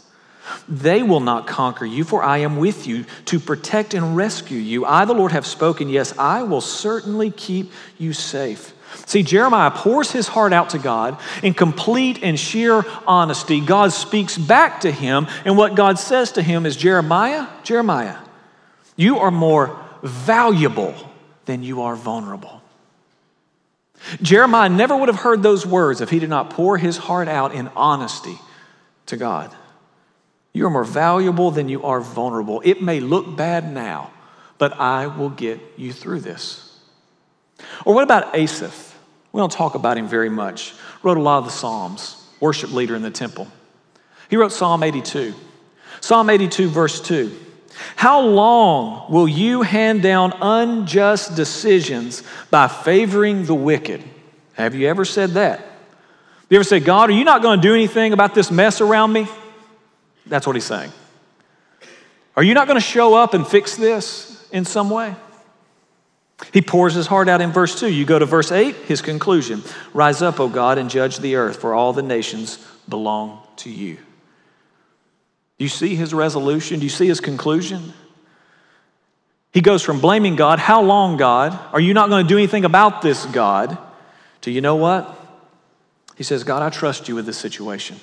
They 0.68 1.02
will 1.02 1.20
not 1.20 1.46
conquer 1.46 1.86
you, 1.86 2.04
for 2.04 2.22
I 2.22 2.38
am 2.38 2.58
with 2.58 2.86
you 2.86 3.04
to 3.26 3.40
protect 3.40 3.94
and 3.94 4.16
rescue 4.16 4.58
you. 4.58 4.84
I, 4.84 5.06
the 5.06 5.14
Lord, 5.14 5.32
have 5.32 5.46
spoken. 5.46 5.88
Yes, 5.88 6.16
I 6.18 6.42
will 6.42 6.60
certainly 6.60 7.30
keep 7.30 7.72
you 7.98 8.12
safe. 8.12 8.74
See, 9.06 9.22
Jeremiah 9.22 9.70
pours 9.70 10.12
his 10.12 10.28
heart 10.28 10.52
out 10.52 10.70
to 10.70 10.78
God 10.78 11.18
in 11.42 11.54
complete 11.54 12.22
and 12.22 12.38
sheer 12.38 12.84
honesty. 13.06 13.60
God 13.60 13.92
speaks 13.92 14.36
back 14.36 14.80
to 14.82 14.90
him, 14.90 15.26
and 15.44 15.56
what 15.56 15.74
God 15.74 15.98
says 15.98 16.32
to 16.32 16.42
him 16.42 16.66
is 16.66 16.76
Jeremiah, 16.76 17.46
Jeremiah, 17.62 18.18
you 18.96 19.18
are 19.18 19.30
more 19.30 19.78
valuable 20.02 20.94
than 21.44 21.62
you 21.62 21.82
are 21.82 21.96
vulnerable. 21.96 22.62
Jeremiah 24.22 24.68
never 24.68 24.96
would 24.96 25.08
have 25.08 25.20
heard 25.20 25.42
those 25.42 25.66
words 25.66 26.00
if 26.00 26.10
he 26.10 26.18
did 26.18 26.30
not 26.30 26.50
pour 26.50 26.78
his 26.78 26.96
heart 26.96 27.28
out 27.28 27.54
in 27.54 27.68
honesty 27.76 28.38
to 29.06 29.16
God. 29.16 29.54
You 30.52 30.66
are 30.66 30.70
more 30.70 30.84
valuable 30.84 31.50
than 31.50 31.68
you 31.68 31.82
are 31.84 32.00
vulnerable. 32.00 32.62
It 32.64 32.82
may 32.82 33.00
look 33.00 33.36
bad 33.36 33.72
now, 33.72 34.10
but 34.58 34.72
I 34.80 35.06
will 35.06 35.30
get 35.30 35.60
you 35.76 35.92
through 35.92 36.20
this. 36.20 36.78
Or 37.84 37.94
what 37.94 38.04
about 38.04 38.34
Asaph? 38.34 38.96
We 39.32 39.38
don't 39.38 39.52
talk 39.52 39.74
about 39.74 39.96
him 39.96 40.08
very 40.08 40.30
much. 40.30 40.74
Wrote 41.02 41.18
a 41.18 41.22
lot 41.22 41.38
of 41.38 41.44
the 41.44 41.50
Psalms, 41.50 42.26
worship 42.40 42.72
leader 42.72 42.96
in 42.96 43.02
the 43.02 43.10
temple. 43.10 43.46
He 44.28 44.36
wrote 44.36 44.52
Psalm 44.52 44.82
82. 44.82 45.34
Psalm 46.00 46.30
82, 46.30 46.68
verse 46.68 47.00
2. 47.00 47.36
How 47.96 48.20
long 48.20 49.10
will 49.12 49.28
you 49.28 49.62
hand 49.62 50.02
down 50.02 50.32
unjust 50.40 51.36
decisions 51.36 52.22
by 52.50 52.68
favoring 52.68 53.46
the 53.46 53.54
wicked? 53.54 54.02
Have 54.54 54.74
you 54.74 54.88
ever 54.88 55.04
said 55.04 55.30
that? 55.30 55.64
You 56.48 56.56
ever 56.56 56.64
say, 56.64 56.80
God, 56.80 57.10
are 57.10 57.14
you 57.14 57.24
not 57.24 57.42
going 57.42 57.60
to 57.60 57.62
do 57.62 57.74
anything 57.74 58.12
about 58.12 58.34
this 58.34 58.50
mess 58.50 58.80
around 58.80 59.12
me? 59.12 59.28
That's 60.26 60.46
what 60.46 60.56
he's 60.56 60.64
saying. 60.64 60.92
Are 62.36 62.42
you 62.42 62.54
not 62.54 62.66
going 62.66 62.78
to 62.78 62.84
show 62.84 63.14
up 63.14 63.34
and 63.34 63.46
fix 63.46 63.76
this 63.76 64.48
in 64.50 64.64
some 64.64 64.90
way? 64.90 65.14
He 66.52 66.62
pours 66.62 66.94
his 66.94 67.06
heart 67.06 67.28
out 67.28 67.40
in 67.40 67.52
verse 67.52 67.78
2. 67.78 67.92
You 67.92 68.04
go 68.04 68.18
to 68.18 68.26
verse 68.26 68.50
8, 68.50 68.74
his 68.76 69.02
conclusion 69.02 69.62
Rise 69.92 70.22
up, 70.22 70.40
O 70.40 70.48
God, 70.48 70.78
and 70.78 70.90
judge 70.90 71.18
the 71.18 71.36
earth, 71.36 71.60
for 71.60 71.74
all 71.74 71.92
the 71.92 72.02
nations 72.02 72.58
belong 72.88 73.42
to 73.56 73.70
you. 73.70 73.98
Do 75.60 75.64
you 75.64 75.68
see 75.68 75.94
his 75.94 76.14
resolution? 76.14 76.80
Do 76.80 76.86
you 76.86 76.90
see 76.90 77.06
his 77.06 77.20
conclusion? 77.20 77.92
He 79.52 79.60
goes 79.60 79.82
from 79.82 80.00
blaming 80.00 80.34
God, 80.34 80.58
how 80.58 80.80
long, 80.80 81.18
God? 81.18 81.52
Are 81.74 81.80
you 81.80 81.92
not 81.92 82.08
going 82.08 82.24
to 82.24 82.28
do 82.28 82.38
anything 82.38 82.64
about 82.64 83.02
this, 83.02 83.26
God? 83.26 83.76
To 84.40 84.50
you 84.50 84.62
know 84.62 84.76
what? 84.76 85.14
He 86.16 86.24
says, 86.24 86.44
God, 86.44 86.62
I 86.62 86.70
trust 86.70 87.08
you 87.08 87.14
with 87.14 87.26
this 87.26 87.36
situation. 87.36 88.00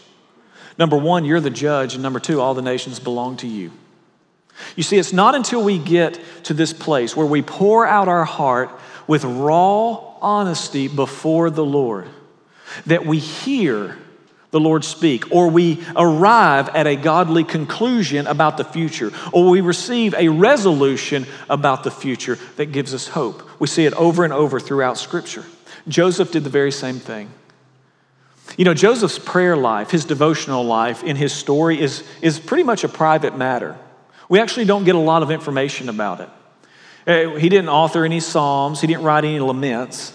Number 0.77 0.97
one, 0.97 1.25
you're 1.25 1.39
the 1.39 1.49
judge. 1.49 1.95
And 1.95 2.03
number 2.03 2.19
two, 2.19 2.39
all 2.39 2.53
the 2.53 2.61
nations 2.61 2.99
belong 2.99 3.37
to 3.37 3.47
you. 3.47 3.71
You 4.75 4.83
see, 4.83 4.99
it's 4.99 5.11
not 5.11 5.33
until 5.33 5.63
we 5.63 5.79
get 5.79 6.19
to 6.43 6.53
this 6.53 6.73
place 6.73 7.15
where 7.15 7.25
we 7.25 7.41
pour 7.41 7.87
out 7.87 8.07
our 8.07 8.25
heart 8.25 8.69
with 9.07 9.23
raw 9.23 9.93
honesty 10.21 10.87
before 10.87 11.49
the 11.49 11.65
Lord 11.65 12.07
that 12.85 13.03
we 13.03 13.17
hear 13.17 13.97
the 14.51 14.59
Lord 14.59 14.85
speak, 14.85 15.31
or 15.31 15.49
we 15.49 15.83
arrive 15.95 16.69
at 16.69 16.87
a 16.87 16.95
godly 16.95 17.43
conclusion 17.43 18.27
about 18.27 18.57
the 18.57 18.63
future, 18.63 19.11
or 19.33 19.49
we 19.49 19.61
receive 19.61 20.13
a 20.13 20.29
resolution 20.29 21.25
about 21.49 21.83
the 21.83 21.91
future 21.91 22.39
that 22.55 22.67
gives 22.67 22.93
us 22.93 23.09
hope. 23.09 23.43
We 23.59 23.67
see 23.67 23.85
it 23.85 23.93
over 23.93 24.23
and 24.23 24.31
over 24.31 24.59
throughout 24.59 24.97
Scripture. 24.97 25.43
Joseph 25.87 26.31
did 26.31 26.43
the 26.43 26.49
very 26.49 26.71
same 26.71 26.99
thing. 26.99 27.29
You 28.55 28.63
know, 28.63 28.73
Joseph's 28.73 29.19
prayer 29.19 29.57
life, 29.57 29.91
his 29.91 30.05
devotional 30.05 30.63
life 30.63 31.03
in 31.03 31.17
his 31.17 31.33
story 31.33 31.81
is, 31.81 32.03
is 32.21 32.39
pretty 32.39 32.63
much 32.63 32.85
a 32.85 32.89
private 32.89 33.37
matter. 33.37 33.77
We 34.29 34.39
actually 34.39 34.65
don't 34.65 34.85
get 34.85 34.95
a 34.95 34.99
lot 34.99 35.23
of 35.23 35.31
information 35.31 35.89
about 35.89 36.21
it. 36.21 36.29
Uh, 37.05 37.37
he 37.37 37.49
didn't 37.49 37.69
author 37.69 38.05
any 38.05 38.19
Psalms, 38.19 38.81
he 38.81 38.87
didn't 38.87 39.03
write 39.03 39.25
any 39.25 39.39
laments. 39.39 40.13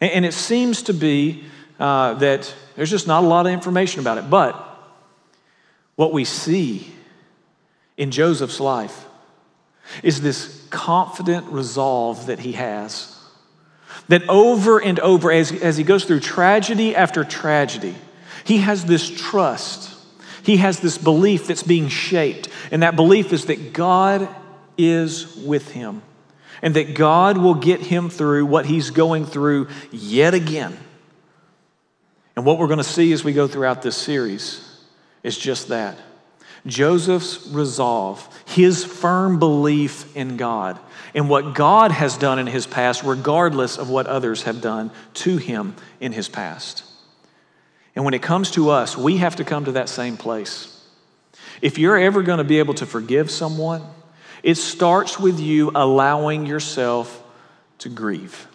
And 0.00 0.24
it 0.24 0.32
seems 0.34 0.82
to 0.84 0.94
be 0.94 1.44
uh, 1.80 2.14
that 2.14 2.54
there's 2.78 2.90
just 2.90 3.08
not 3.08 3.24
a 3.24 3.26
lot 3.26 3.44
of 3.44 3.52
information 3.52 3.98
about 3.98 4.18
it. 4.18 4.30
But 4.30 4.54
what 5.96 6.12
we 6.12 6.24
see 6.24 6.88
in 7.96 8.12
Joseph's 8.12 8.60
life 8.60 9.04
is 10.04 10.20
this 10.20 10.64
confident 10.70 11.46
resolve 11.46 12.26
that 12.26 12.38
he 12.38 12.52
has. 12.52 13.16
That 14.06 14.28
over 14.28 14.80
and 14.80 15.00
over, 15.00 15.32
as, 15.32 15.50
as 15.50 15.76
he 15.76 15.82
goes 15.82 16.04
through 16.04 16.20
tragedy 16.20 16.94
after 16.94 17.24
tragedy, 17.24 17.96
he 18.44 18.58
has 18.58 18.84
this 18.84 19.10
trust. 19.10 19.92
He 20.44 20.58
has 20.58 20.78
this 20.78 20.98
belief 20.98 21.48
that's 21.48 21.64
being 21.64 21.88
shaped. 21.88 22.48
And 22.70 22.84
that 22.84 22.94
belief 22.94 23.32
is 23.32 23.46
that 23.46 23.72
God 23.72 24.28
is 24.76 25.34
with 25.34 25.72
him 25.72 26.00
and 26.62 26.74
that 26.74 26.94
God 26.94 27.38
will 27.38 27.54
get 27.54 27.80
him 27.80 28.08
through 28.08 28.46
what 28.46 28.66
he's 28.66 28.90
going 28.90 29.26
through 29.26 29.66
yet 29.90 30.32
again. 30.32 30.78
And 32.38 32.46
what 32.46 32.58
we're 32.58 32.68
going 32.68 32.78
to 32.78 32.84
see 32.84 33.12
as 33.12 33.24
we 33.24 33.32
go 33.32 33.48
throughout 33.48 33.82
this 33.82 33.96
series 33.96 34.64
is 35.24 35.36
just 35.36 35.70
that. 35.70 35.98
Joseph's 36.66 37.48
resolve, 37.48 38.28
his 38.46 38.84
firm 38.84 39.40
belief 39.40 40.16
in 40.16 40.36
God, 40.36 40.78
and 41.16 41.28
what 41.28 41.56
God 41.56 41.90
has 41.90 42.16
done 42.16 42.38
in 42.38 42.46
his 42.46 42.64
past, 42.64 43.02
regardless 43.02 43.76
of 43.76 43.90
what 43.90 44.06
others 44.06 44.44
have 44.44 44.60
done 44.60 44.92
to 45.14 45.36
him 45.36 45.74
in 45.98 46.12
his 46.12 46.28
past. 46.28 46.84
And 47.96 48.04
when 48.04 48.14
it 48.14 48.22
comes 48.22 48.52
to 48.52 48.70
us, 48.70 48.96
we 48.96 49.16
have 49.16 49.34
to 49.34 49.44
come 49.44 49.64
to 49.64 49.72
that 49.72 49.88
same 49.88 50.16
place. 50.16 50.80
If 51.60 51.76
you're 51.76 51.98
ever 51.98 52.22
going 52.22 52.38
to 52.38 52.44
be 52.44 52.60
able 52.60 52.74
to 52.74 52.86
forgive 52.86 53.32
someone, 53.32 53.82
it 54.44 54.54
starts 54.54 55.18
with 55.18 55.40
you 55.40 55.72
allowing 55.74 56.46
yourself 56.46 57.20
to 57.78 57.88
grieve. 57.88 58.46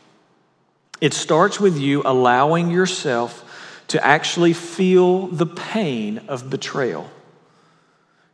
It 1.01 1.13
starts 1.13 1.59
with 1.59 1.77
you 1.77 2.01
allowing 2.05 2.71
yourself 2.71 3.49
to 3.93 4.03
actually 4.03 4.53
feel 4.53 5.27
the 5.27 5.45
pain 5.45 6.19
of 6.27 6.49
betrayal 6.49 7.07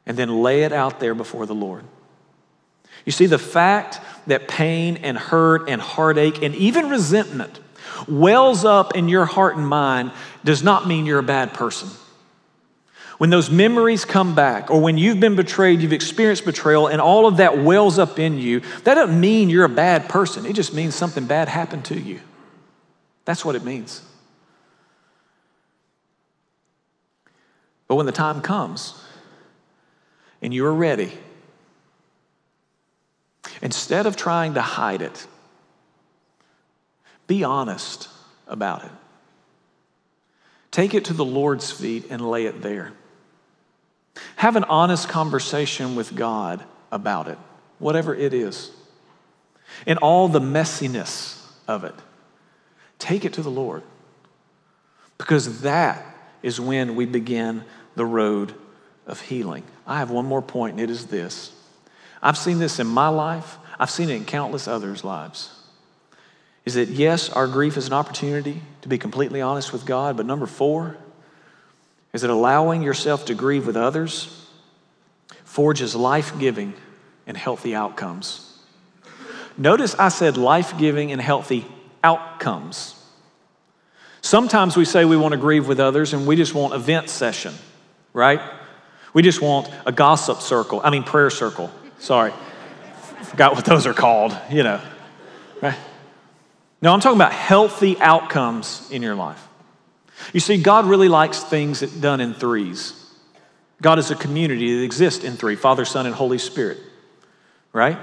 and 0.06 0.16
then 0.16 0.42
lay 0.42 0.64
it 0.64 0.72
out 0.72 1.02
there 1.02 1.14
before 1.14 1.46
the 1.46 1.54
Lord. 1.54 1.84
You 3.04 3.12
see, 3.12 3.26
the 3.26 3.38
fact 3.38 4.00
that 4.28 4.48
pain 4.48 4.96
and 5.04 5.18
hurt 5.18 5.68
and 5.68 5.82
heartache 5.82 6.42
and 6.42 6.56
even 6.56 6.90
resentment 6.90 7.60
wells 8.08 8.64
up 8.64 8.96
in 8.96 9.10
your 9.10 9.26
heart 9.26 9.58
and 9.58 9.68
mind 9.68 10.14
does 10.46 10.64
not 10.64 10.88
mean 10.88 11.06
you're 11.06 11.20
a 11.20 11.24
bad 11.24 11.54
person. 11.54 11.90
When 13.18 13.30
those 13.30 13.50
memories 13.52 14.06
come 14.06 14.34
back, 14.34 14.72
or 14.72 14.80
when 14.80 14.98
you've 14.98 15.20
been 15.20 15.36
betrayed, 15.36 15.82
you've 15.82 15.92
experienced 15.92 16.46
betrayal, 16.46 16.88
and 16.88 17.02
all 17.02 17.28
of 17.28 17.36
that 17.36 17.58
wells 17.58 18.00
up 18.00 18.18
in 18.18 18.38
you, 18.38 18.62
that 18.86 18.96
doesn't 18.96 19.20
mean 19.20 19.50
you're 19.50 19.66
a 19.66 19.68
bad 19.68 20.08
person. 20.08 20.46
It 20.46 20.54
just 20.54 20.74
means 20.74 20.96
something 20.96 21.26
bad 21.26 21.50
happened 21.50 21.84
to 21.86 22.00
you. 22.00 22.22
That's 23.26 23.44
what 23.44 23.58
it 23.58 23.66
means. 23.66 24.04
But 27.90 27.96
when 27.96 28.06
the 28.06 28.14
time 28.14 28.42
comes 28.42 28.94
and 30.42 30.54
you 30.54 30.66
are 30.66 30.74
ready, 30.74 31.12
instead 33.62 34.06
of 34.06 34.16
trying 34.16 34.54
to 34.54 34.62
hide 34.62 35.02
it, 35.02 35.28
be 37.28 37.44
honest 37.44 38.08
about 38.48 38.86
it. 38.86 38.92
Take 40.72 40.94
it 40.94 41.06
to 41.06 41.14
the 41.14 41.26
Lord's 41.26 41.72
feet 41.72 42.06
and 42.12 42.30
lay 42.30 42.46
it 42.46 42.62
there. 42.62 42.94
Have 44.36 44.56
an 44.56 44.66
honest 44.66 45.10
conversation 45.10 45.96
with 45.96 46.16
God 46.16 46.64
about 46.92 47.28
it, 47.28 47.40
whatever 47.80 48.16
it 48.16 48.36
is. 48.36 48.72
In 49.88 49.98
all 49.98 50.28
the 50.28 50.40
messiness 50.40 51.44
of 51.68 51.84
it, 51.84 51.96
take 53.00 53.26
it 53.26 53.34
to 53.34 53.42
the 53.42 53.50
Lord. 53.50 53.82
Because 55.18 55.62
that 55.62 56.06
is 56.42 56.60
when 56.60 56.96
we 56.96 57.06
begin 57.06 57.64
the 58.00 58.06
road 58.06 58.56
of 59.06 59.22
healing. 59.22 59.64
I 59.86 60.00
have 60.00 60.10
one 60.10 60.26
more 60.26 60.42
point, 60.42 60.74
and 60.74 60.82
it 60.82 60.90
is 60.90 61.06
this 61.08 61.52
I've 62.24 62.38
seen 62.38 62.58
this 62.58 62.80
in 62.80 62.88
my 62.88 63.10
life, 63.10 63.58
I've 63.78 63.92
seen 63.92 64.10
it 64.10 64.16
in 64.16 64.26
countless 64.26 64.68
others' 64.68 65.04
lives. 65.04 65.56
Is 66.66 66.74
that 66.76 66.90
yes, 66.90 67.30
our 67.30 67.48
grief 67.48 67.78
is 67.78 67.88
an 67.88 67.94
opportunity 67.94 68.62
to 68.82 68.88
be 68.88 68.98
completely 68.98 69.42
honest 69.42 69.74
with 69.74 69.86
God, 69.86 70.18
but 70.18 70.26
number 70.26 70.46
four, 70.46 70.98
is 72.14 72.22
that 72.22 72.30
allowing 72.30 72.82
yourself 72.82 73.26
to 73.26 73.36
grieve 73.36 73.68
with 73.68 73.78
others 73.78 74.48
forges 75.44 75.96
life 75.96 76.38
giving 76.40 76.74
and 77.28 77.36
healthy 77.36 77.76
outcomes. 77.76 78.46
Notice 79.58 79.96
I 79.96 80.10
said 80.10 80.38
life 80.38 80.78
giving 80.78 81.12
and 81.12 81.22
healthy 81.22 81.66
outcomes. 82.04 82.96
Sometimes 84.22 84.78
we 84.78 84.86
say 84.86 85.06
we 85.06 85.18
want 85.18 85.34
to 85.34 85.38
grieve 85.38 85.68
with 85.68 85.80
others 85.80 86.14
and 86.14 86.28
we 86.28 86.36
just 86.36 86.54
want 86.54 86.74
event 86.74 87.10
session, 87.10 87.54
right? 88.14 88.42
We 89.14 89.24
just 89.24 89.42
want 89.42 89.70
a 89.86 89.92
gossip 89.92 90.40
circle, 90.40 90.82
I 90.84 90.90
mean, 90.90 91.04
prayer 91.04 91.30
circle. 91.30 91.72
Sorry. 92.00 92.32
Forgot 93.24 93.56
what 93.56 93.66
those 93.66 93.86
are 93.86 93.94
called, 93.94 94.38
you 94.50 94.64
know. 94.64 94.82
Right? 95.62 95.78
No, 96.82 96.94
I'm 96.94 97.00
talking 97.00 97.18
about 97.18 97.34
healthy 97.34 98.00
outcomes 98.00 98.90
in 98.92 99.02
your 99.02 99.16
life. 99.16 99.46
You 100.34 100.40
see, 100.40 100.62
God 100.62 100.86
really 100.86 101.10
likes 101.10 101.44
things 101.44 101.82
that 101.82 102.02
done 102.02 102.22
in 102.22 102.34
threes. 102.34 102.96
God 103.82 104.00
is 104.00 104.12
a 104.12 104.16
community 104.16 104.78
that 104.78 104.84
exists 104.84 105.24
in 105.24 105.34
three 105.36 105.56
Father, 105.56 105.86
Son, 105.86 106.06
and 106.06 106.14
Holy 106.14 106.38
Spirit, 106.38 106.78
right? 107.72 107.98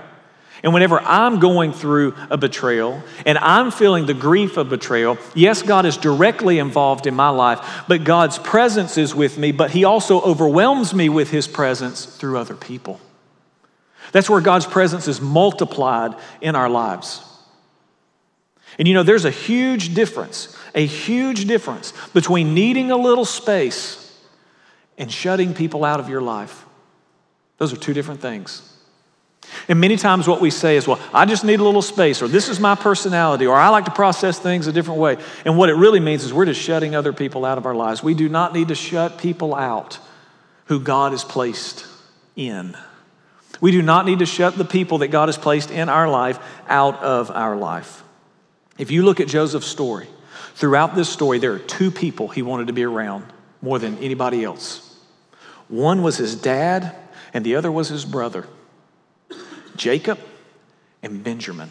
And 0.66 0.74
whenever 0.74 0.98
I'm 0.98 1.38
going 1.38 1.72
through 1.72 2.16
a 2.28 2.36
betrayal 2.36 3.00
and 3.24 3.38
I'm 3.38 3.70
feeling 3.70 4.06
the 4.06 4.14
grief 4.14 4.56
of 4.56 4.68
betrayal, 4.68 5.16
yes, 5.32 5.62
God 5.62 5.86
is 5.86 5.96
directly 5.96 6.58
involved 6.58 7.06
in 7.06 7.14
my 7.14 7.28
life, 7.28 7.84
but 7.86 8.02
God's 8.02 8.36
presence 8.36 8.98
is 8.98 9.14
with 9.14 9.38
me, 9.38 9.52
but 9.52 9.70
He 9.70 9.84
also 9.84 10.20
overwhelms 10.22 10.92
me 10.92 11.08
with 11.08 11.30
His 11.30 11.46
presence 11.46 12.04
through 12.04 12.38
other 12.38 12.56
people. 12.56 13.00
That's 14.10 14.28
where 14.28 14.40
God's 14.40 14.66
presence 14.66 15.06
is 15.06 15.20
multiplied 15.20 16.16
in 16.40 16.56
our 16.56 16.68
lives. 16.68 17.22
And 18.76 18.88
you 18.88 18.94
know, 18.94 19.04
there's 19.04 19.24
a 19.24 19.30
huge 19.30 19.94
difference, 19.94 20.58
a 20.74 20.84
huge 20.84 21.44
difference 21.44 21.92
between 22.12 22.54
needing 22.54 22.90
a 22.90 22.96
little 22.96 23.24
space 23.24 24.20
and 24.98 25.12
shutting 25.12 25.54
people 25.54 25.84
out 25.84 26.00
of 26.00 26.08
your 26.08 26.22
life. 26.22 26.64
Those 27.58 27.72
are 27.72 27.76
two 27.76 27.94
different 27.94 28.20
things. 28.20 28.75
And 29.68 29.80
many 29.80 29.96
times 29.96 30.28
what 30.28 30.40
we 30.40 30.50
say 30.50 30.76
is, 30.76 30.86
well, 30.86 31.00
I 31.12 31.24
just 31.24 31.44
need 31.44 31.60
a 31.60 31.64
little 31.64 31.82
space, 31.82 32.22
or 32.22 32.28
this 32.28 32.48
is 32.48 32.60
my 32.60 32.74
personality, 32.74 33.46
or 33.46 33.56
I 33.56 33.68
like 33.68 33.86
to 33.86 33.90
process 33.90 34.38
things 34.38 34.66
a 34.66 34.72
different 34.72 35.00
way. 35.00 35.16
And 35.44 35.56
what 35.56 35.68
it 35.68 35.74
really 35.74 36.00
means 36.00 36.24
is 36.24 36.32
we're 36.32 36.46
just 36.46 36.60
shutting 36.60 36.94
other 36.94 37.12
people 37.12 37.44
out 37.44 37.58
of 37.58 37.66
our 37.66 37.74
lives. 37.74 38.02
We 38.02 38.14
do 38.14 38.28
not 38.28 38.52
need 38.52 38.68
to 38.68 38.74
shut 38.74 39.18
people 39.18 39.54
out 39.54 39.98
who 40.66 40.80
God 40.80 41.12
has 41.12 41.24
placed 41.24 41.86
in. 42.36 42.76
We 43.60 43.70
do 43.70 43.82
not 43.82 44.04
need 44.04 44.18
to 44.18 44.26
shut 44.26 44.56
the 44.56 44.64
people 44.64 44.98
that 44.98 45.08
God 45.08 45.28
has 45.28 45.38
placed 45.38 45.70
in 45.70 45.88
our 45.88 46.08
life 46.08 46.38
out 46.68 47.02
of 47.02 47.30
our 47.30 47.56
life. 47.56 48.02
If 48.78 48.90
you 48.90 49.02
look 49.04 49.20
at 49.20 49.28
Joseph's 49.28 49.66
story, 49.66 50.08
throughout 50.54 50.94
this 50.94 51.08
story, 51.08 51.38
there 51.38 51.52
are 51.52 51.58
two 51.58 51.90
people 51.90 52.28
he 52.28 52.42
wanted 52.42 52.66
to 52.66 52.72
be 52.72 52.84
around 52.84 53.24
more 53.62 53.78
than 53.78 53.98
anybody 53.98 54.44
else. 54.44 54.94
One 55.68 56.02
was 56.02 56.18
his 56.18 56.36
dad, 56.36 56.94
and 57.32 57.44
the 57.44 57.56
other 57.56 57.72
was 57.72 57.88
his 57.88 58.04
brother, 58.04 58.46
Jacob 59.76 60.18
and 61.02 61.22
Benjamin. 61.22 61.70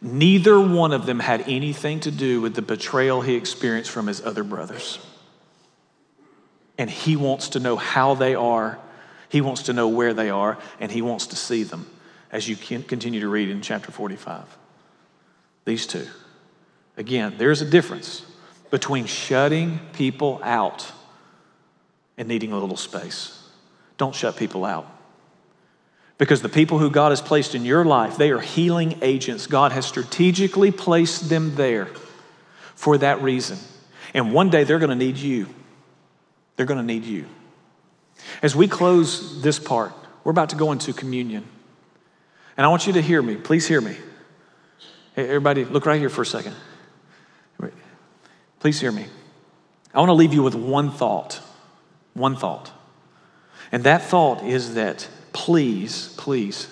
Neither 0.00 0.60
one 0.60 0.92
of 0.92 1.06
them 1.06 1.20
had 1.20 1.42
anything 1.48 2.00
to 2.00 2.10
do 2.10 2.40
with 2.40 2.54
the 2.54 2.62
betrayal 2.62 3.22
he 3.22 3.34
experienced 3.34 3.90
from 3.90 4.06
his 4.06 4.20
other 4.20 4.44
brothers. 4.44 4.98
And 6.76 6.90
he 6.90 7.16
wants 7.16 7.50
to 7.50 7.60
know 7.60 7.76
how 7.76 8.14
they 8.14 8.34
are, 8.34 8.78
he 9.28 9.40
wants 9.40 9.64
to 9.64 9.72
know 9.72 9.88
where 9.88 10.12
they 10.12 10.30
are, 10.30 10.58
and 10.80 10.92
he 10.92 11.02
wants 11.02 11.28
to 11.28 11.36
see 11.36 11.62
them 11.62 11.86
as 12.30 12.48
you 12.48 12.56
continue 12.56 13.20
to 13.20 13.28
read 13.28 13.48
in 13.48 13.62
chapter 13.62 13.92
45. 13.92 14.44
These 15.64 15.86
two. 15.86 16.06
Again, 16.96 17.34
there's 17.38 17.62
a 17.62 17.64
difference 17.64 18.26
between 18.70 19.06
shutting 19.06 19.80
people 19.92 20.40
out 20.42 20.90
and 22.18 22.28
needing 22.28 22.52
a 22.52 22.58
little 22.58 22.76
space. 22.76 23.40
Don't 23.96 24.14
shut 24.14 24.36
people 24.36 24.64
out. 24.64 24.86
Because 26.16 26.42
the 26.42 26.48
people 26.48 26.78
who 26.78 26.90
God 26.90 27.10
has 27.10 27.20
placed 27.20 27.54
in 27.54 27.64
your 27.64 27.84
life, 27.84 28.16
they 28.16 28.30
are 28.30 28.40
healing 28.40 28.98
agents. 29.02 29.46
God 29.46 29.72
has 29.72 29.84
strategically 29.84 30.70
placed 30.70 31.28
them 31.28 31.56
there 31.56 31.88
for 32.74 32.98
that 32.98 33.20
reason. 33.20 33.58
And 34.12 34.32
one 34.32 34.48
day 34.48 34.64
they're 34.64 34.78
going 34.78 34.90
to 34.90 34.96
need 34.96 35.16
you. 35.16 35.48
They're 36.56 36.66
going 36.66 36.78
to 36.78 36.86
need 36.86 37.04
you. 37.04 37.26
As 38.42 38.54
we 38.54 38.68
close 38.68 39.42
this 39.42 39.58
part, 39.58 39.92
we're 40.22 40.30
about 40.30 40.50
to 40.50 40.56
go 40.56 40.70
into 40.70 40.92
communion. 40.92 41.44
And 42.56 42.64
I 42.64 42.68
want 42.68 42.86
you 42.86 42.92
to 42.92 43.02
hear 43.02 43.20
me. 43.20 43.34
Please 43.34 43.66
hear 43.66 43.80
me. 43.80 43.96
Hey, 45.16 45.24
everybody, 45.24 45.64
look 45.64 45.84
right 45.86 45.98
here 45.98 46.08
for 46.08 46.22
a 46.22 46.26
second. 46.26 46.54
Please 48.64 48.80
hear 48.80 48.92
me. 48.92 49.04
I 49.92 49.98
want 49.98 50.08
to 50.08 50.14
leave 50.14 50.32
you 50.32 50.42
with 50.42 50.54
one 50.54 50.90
thought. 50.90 51.42
One 52.14 52.34
thought. 52.34 52.72
And 53.70 53.84
that 53.84 54.00
thought 54.00 54.42
is 54.42 54.72
that 54.72 55.06
please, 55.34 56.14
please, 56.16 56.68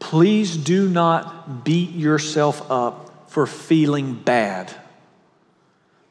please 0.00 0.56
do 0.56 0.88
not 0.88 1.62
beat 1.62 1.90
yourself 1.90 2.68
up 2.68 3.30
for 3.30 3.46
feeling 3.46 4.14
bad 4.14 4.74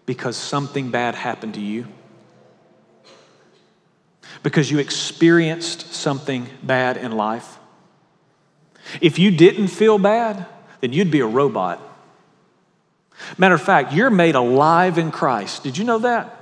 because 0.06 0.38
something 0.38 0.92
bad 0.92 1.16
happened 1.16 1.56
to 1.56 1.60
you? 1.60 1.88
Because 4.44 4.72
you 4.72 4.78
experienced 4.78 5.94
something 5.94 6.48
bad 6.64 6.96
in 6.96 7.12
life? 7.12 7.58
If 9.02 9.20
you 9.20 9.32
didn't 9.32 9.68
feel 9.68 9.98
bad, 9.98 10.46
then 10.80 10.94
you'd 10.94 11.12
be 11.12 11.20
a 11.20 11.26
robot. 11.26 11.82
Matter 13.38 13.56
of 13.56 13.62
fact, 13.62 13.92
you're 13.92 14.12
made 14.12 14.36
alive 14.36 15.00
in 15.00 15.12
Christ. 15.12 15.64
Did 15.64 15.78
you 15.78 15.84
know 15.84 16.00
that? 16.00 16.36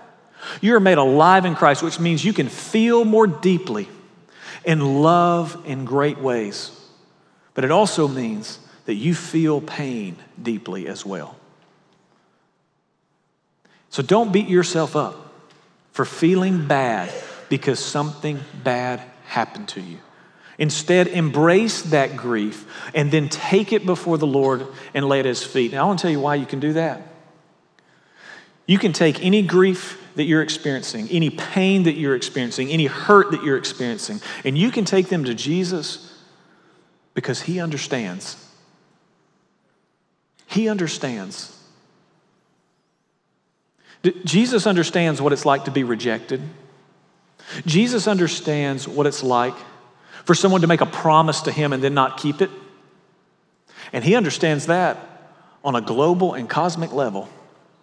You're 0.61 0.81
made 0.81 0.97
alive 0.97 1.45
in 1.45 1.55
Christ, 1.55 1.81
which 1.81 1.99
means 1.99 2.25
you 2.25 2.33
can 2.33 2.49
feel 2.49 3.05
more 3.05 3.25
deeply 3.25 3.87
and 4.65 5.01
love 5.01 5.61
in 5.65 5.85
great 5.85 6.19
ways. 6.19 6.71
But 7.53 7.63
it 7.63 7.71
also 7.71 8.07
means 8.07 8.59
that 8.85 8.95
you 8.95 9.15
feel 9.15 9.61
pain 9.61 10.17
deeply 10.41 10.87
as 10.87 11.05
well. 11.05 11.35
So 13.89 14.03
don't 14.03 14.31
beat 14.31 14.47
yourself 14.47 14.95
up 14.95 15.33
for 15.91 16.05
feeling 16.05 16.67
bad 16.67 17.11
because 17.47 17.79
something 17.79 18.41
bad 18.63 19.01
happened 19.25 19.69
to 19.69 19.81
you. 19.81 19.99
Instead, 20.57 21.07
embrace 21.07 21.81
that 21.83 22.15
grief 22.15 22.65
and 22.93 23.11
then 23.11 23.29
take 23.29 23.73
it 23.73 23.85
before 23.85 24.17
the 24.17 24.27
Lord 24.27 24.67
and 24.93 25.07
lay 25.07 25.19
it 25.19 25.25
at 25.25 25.29
His 25.29 25.43
feet. 25.43 25.71
Now, 25.71 25.83
I 25.83 25.87
want 25.87 25.99
to 25.99 26.03
tell 26.03 26.11
you 26.11 26.19
why 26.19 26.35
you 26.35 26.45
can 26.45 26.59
do 26.59 26.73
that. 26.73 27.01
You 28.65 28.79
can 28.79 28.93
take 28.93 29.23
any 29.23 29.41
grief 29.41 30.01
that 30.15 30.23
you're 30.23 30.41
experiencing, 30.41 31.07
any 31.09 31.29
pain 31.29 31.83
that 31.83 31.93
you're 31.93 32.15
experiencing, 32.15 32.69
any 32.69 32.85
hurt 32.85 33.31
that 33.31 33.43
you're 33.43 33.57
experiencing, 33.57 34.21
and 34.43 34.57
you 34.57 34.71
can 34.71 34.85
take 34.85 35.09
them 35.09 35.23
to 35.25 35.33
Jesus 35.33 36.13
because 37.13 37.41
He 37.41 37.59
understands. 37.59 38.41
He 40.47 40.69
understands. 40.69 41.51
Jesus 44.23 44.67
understands 44.67 45.21
what 45.21 45.33
it's 45.33 45.45
like 45.45 45.65
to 45.65 45.71
be 45.71 45.83
rejected. 45.83 46.41
Jesus 47.65 48.07
understands 48.07 48.87
what 48.87 49.07
it's 49.07 49.23
like 49.23 49.55
for 50.25 50.35
someone 50.35 50.61
to 50.61 50.67
make 50.67 50.81
a 50.81 50.85
promise 50.85 51.41
to 51.41 51.51
him 51.51 51.73
and 51.73 51.83
then 51.83 51.93
not 51.93 52.17
keep 52.17 52.41
it. 52.41 52.49
And 53.93 54.03
he 54.03 54.15
understands 54.15 54.67
that 54.67 54.97
on 55.63 55.75
a 55.75 55.81
global 55.81 56.33
and 56.33 56.49
cosmic 56.49 56.91
level 56.91 57.29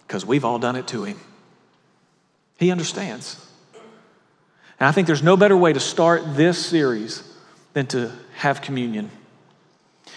because 0.07 0.27
we've 0.27 0.45
all 0.45 0.59
done 0.59 0.77
it 0.77 0.88
to 0.88 1.05
him. 1.05 1.18
He 2.62 2.70
understands. 2.70 3.44
And 4.79 4.88
I 4.88 4.92
think 4.92 5.09
there's 5.09 5.22
no 5.22 5.37
better 5.37 5.57
way 5.57 5.72
to 5.72 5.81
start 5.81 6.37
this 6.37 6.64
series 6.64 7.29
than 7.72 7.88
to 7.88 8.12
have 8.37 8.62
communion. 8.62 9.11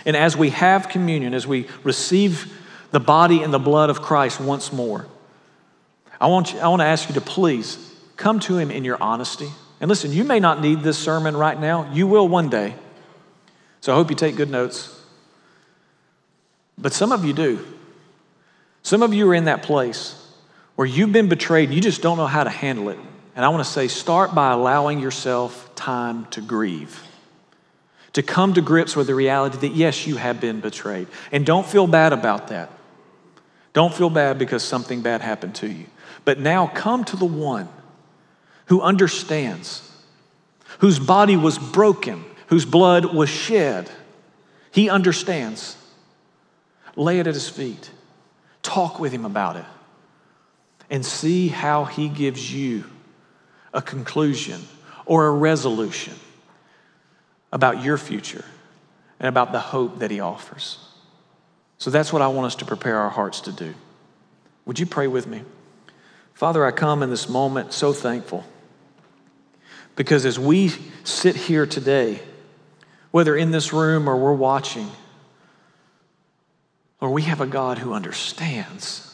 And 0.05 0.15
as 0.15 0.38
we 0.38 0.51
have 0.51 0.88
communion, 0.88 1.34
as 1.34 1.47
we 1.47 1.67
receive 1.84 2.55
the 2.91 2.99
body 2.99 3.41
and 3.41 3.51
the 3.51 3.58
blood 3.58 3.89
of 3.89 4.03
Christ 4.03 4.39
once 4.39 4.71
more, 4.71 5.08
I 6.21 6.27
want, 6.27 6.53
you, 6.53 6.60
I 6.60 6.67
want 6.67 6.81
to 6.81 6.86
ask 6.86 7.10
you 7.10 7.15
to 7.15 7.21
please 7.21 7.95
come 8.15 8.39
to 8.41 8.60
him 8.60 8.69
in 8.69 8.86
your 8.86 9.01
honesty. 9.01 9.49
And 9.81 9.89
listen, 9.89 10.12
you 10.12 10.23
may 10.23 10.39
not 10.39 10.62
need 10.62 10.81
this 10.81 10.99
sermon 10.99 11.36
right 11.36 11.60
now, 11.60 11.91
you 11.93 12.05
will 12.05 12.27
one 12.27 12.49
day. 12.51 12.75
So 13.81 13.91
I 13.91 13.95
hope 13.95 14.12
you 14.12 14.15
take 14.15 14.36
good 14.36 14.51
notes. 14.51 15.01
But 16.77 16.93
some 16.93 17.12
of 17.12 17.25
you 17.25 17.34
do. 17.34 17.65
Some 18.84 19.01
of 19.01 19.15
you 19.15 19.27
are 19.31 19.34
in 19.34 19.45
that 19.45 19.63
place 19.63 20.21
where 20.75 20.88
you've 20.88 21.11
been 21.11 21.29
betrayed 21.29 21.69
and 21.69 21.75
you 21.75 21.81
just 21.81 22.01
don't 22.01 22.17
know 22.17 22.27
how 22.27 22.43
to 22.43 22.49
handle 22.49 22.89
it. 22.89 22.99
And 23.35 23.43
I 23.43 23.49
want 23.49 23.65
to 23.65 23.69
say, 23.69 23.88
start 23.88 24.33
by 24.33 24.51
allowing 24.51 24.99
yourself 24.99 25.73
time 25.75 26.25
to 26.27 26.41
grieve, 26.41 27.03
to 28.13 28.23
come 28.23 28.53
to 28.53 28.61
grips 28.61 28.95
with 28.95 29.07
the 29.07 29.15
reality 29.15 29.57
that, 29.59 29.75
yes, 29.75 30.07
you 30.07 30.15
have 30.15 30.39
been 30.39 30.61
betrayed. 30.61 31.07
And 31.31 31.45
don't 31.45 31.65
feel 31.65 31.88
bad 31.88 32.13
about 32.13 32.49
that. 32.49 32.69
Don't 33.73 33.93
feel 33.93 34.09
bad 34.09 34.39
because 34.39 34.63
something 34.63 35.01
bad 35.01 35.21
happened 35.21 35.55
to 35.55 35.67
you. 35.67 35.85
But 36.23 36.39
now 36.39 36.67
come 36.67 37.03
to 37.05 37.17
the 37.17 37.25
one 37.25 37.67
who 38.67 38.81
understands, 38.81 39.91
whose 40.79 40.97
body 40.97 41.35
was 41.35 41.57
broken, 41.57 42.23
whose 42.47 42.65
blood 42.65 43.13
was 43.13 43.29
shed. 43.29 43.89
He 44.71 44.89
understands. 44.89 45.77
Lay 46.95 47.19
it 47.19 47.27
at 47.27 47.33
his 47.33 47.49
feet. 47.49 47.91
Talk 48.63 48.99
with 48.99 49.11
him 49.11 49.25
about 49.25 49.57
it. 49.57 49.65
And 50.89 51.05
see 51.05 51.47
how 51.47 51.85
he 51.85 52.09
gives 52.09 52.53
you 52.53 52.83
a 53.73 53.81
conclusion 53.81 54.61
or 55.05 55.27
a 55.27 55.31
resolution 55.31 56.13
about 57.51 57.83
your 57.83 57.97
future 57.97 58.45
and 59.19 59.27
about 59.27 59.51
the 59.51 59.59
hope 59.59 59.99
that 59.99 60.11
he 60.11 60.19
offers. 60.19 60.77
So 61.77 61.89
that's 61.89 62.13
what 62.13 62.21
I 62.21 62.27
want 62.27 62.47
us 62.47 62.55
to 62.57 62.65
prepare 62.65 62.97
our 62.97 63.09
hearts 63.09 63.41
to 63.41 63.51
do. 63.51 63.73
Would 64.65 64.79
you 64.79 64.85
pray 64.85 65.07
with 65.07 65.27
me? 65.27 65.43
Father, 66.33 66.65
I 66.65 66.71
come 66.71 67.01
in 67.01 67.09
this 67.09 67.29
moment 67.29 67.73
so 67.73 67.93
thankful 67.93 68.43
because 69.95 70.25
as 70.25 70.37
we 70.37 70.71
sit 71.03 71.35
here 71.35 71.65
today, 71.65 72.19
whether 73.11 73.35
in 73.35 73.51
this 73.51 73.71
room 73.71 74.09
or 74.09 74.17
we're 74.17 74.33
watching, 74.33 74.89
or 76.99 77.09
we 77.09 77.21
have 77.23 77.39
a 77.39 77.47
God 77.47 77.77
who 77.77 77.93
understands 77.93 79.04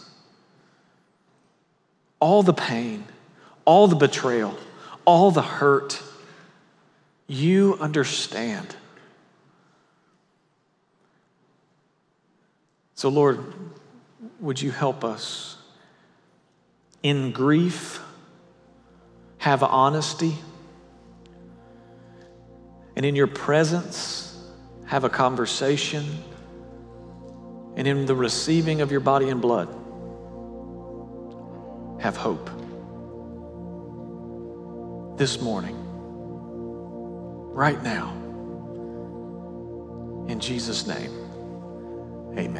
all 2.22 2.42
the 2.44 2.54
pain, 2.54 3.04
all 3.66 3.90
the 3.90 3.98
betrayal, 3.98 4.58
all 5.04 5.32
the 5.32 5.42
hurt. 5.42 6.02
You 7.28 7.78
understand. 7.82 8.74
So, 12.96 13.10
Lord, 13.10 13.40
would 14.40 14.62
you 14.62 14.72
help 14.72 15.04
us 15.04 15.58
in 17.04 17.32
grief 17.32 18.00
have 19.40 19.64
honesty? 19.64 20.38
and 22.96 23.06
in 23.06 23.16
your 23.16 23.28
presence 23.28 24.38
have 24.86 25.04
a 25.04 25.10
conversation, 25.10 26.06
and 27.76 27.88
in 27.88 28.06
the 28.06 28.16
receiving 28.16 28.82
of 28.82 28.92
your 28.92 29.00
body 29.00 29.30
and 29.30 29.42
blood 29.42 29.68
have 32.02 32.18
hope. 32.18 32.50
This 35.18 35.40
morning, 35.40 35.78
right 37.54 37.82
now, 37.84 38.12
in 40.28 40.40
Jesus' 40.40 40.88
name, 40.88 41.12
amen. 42.32 42.50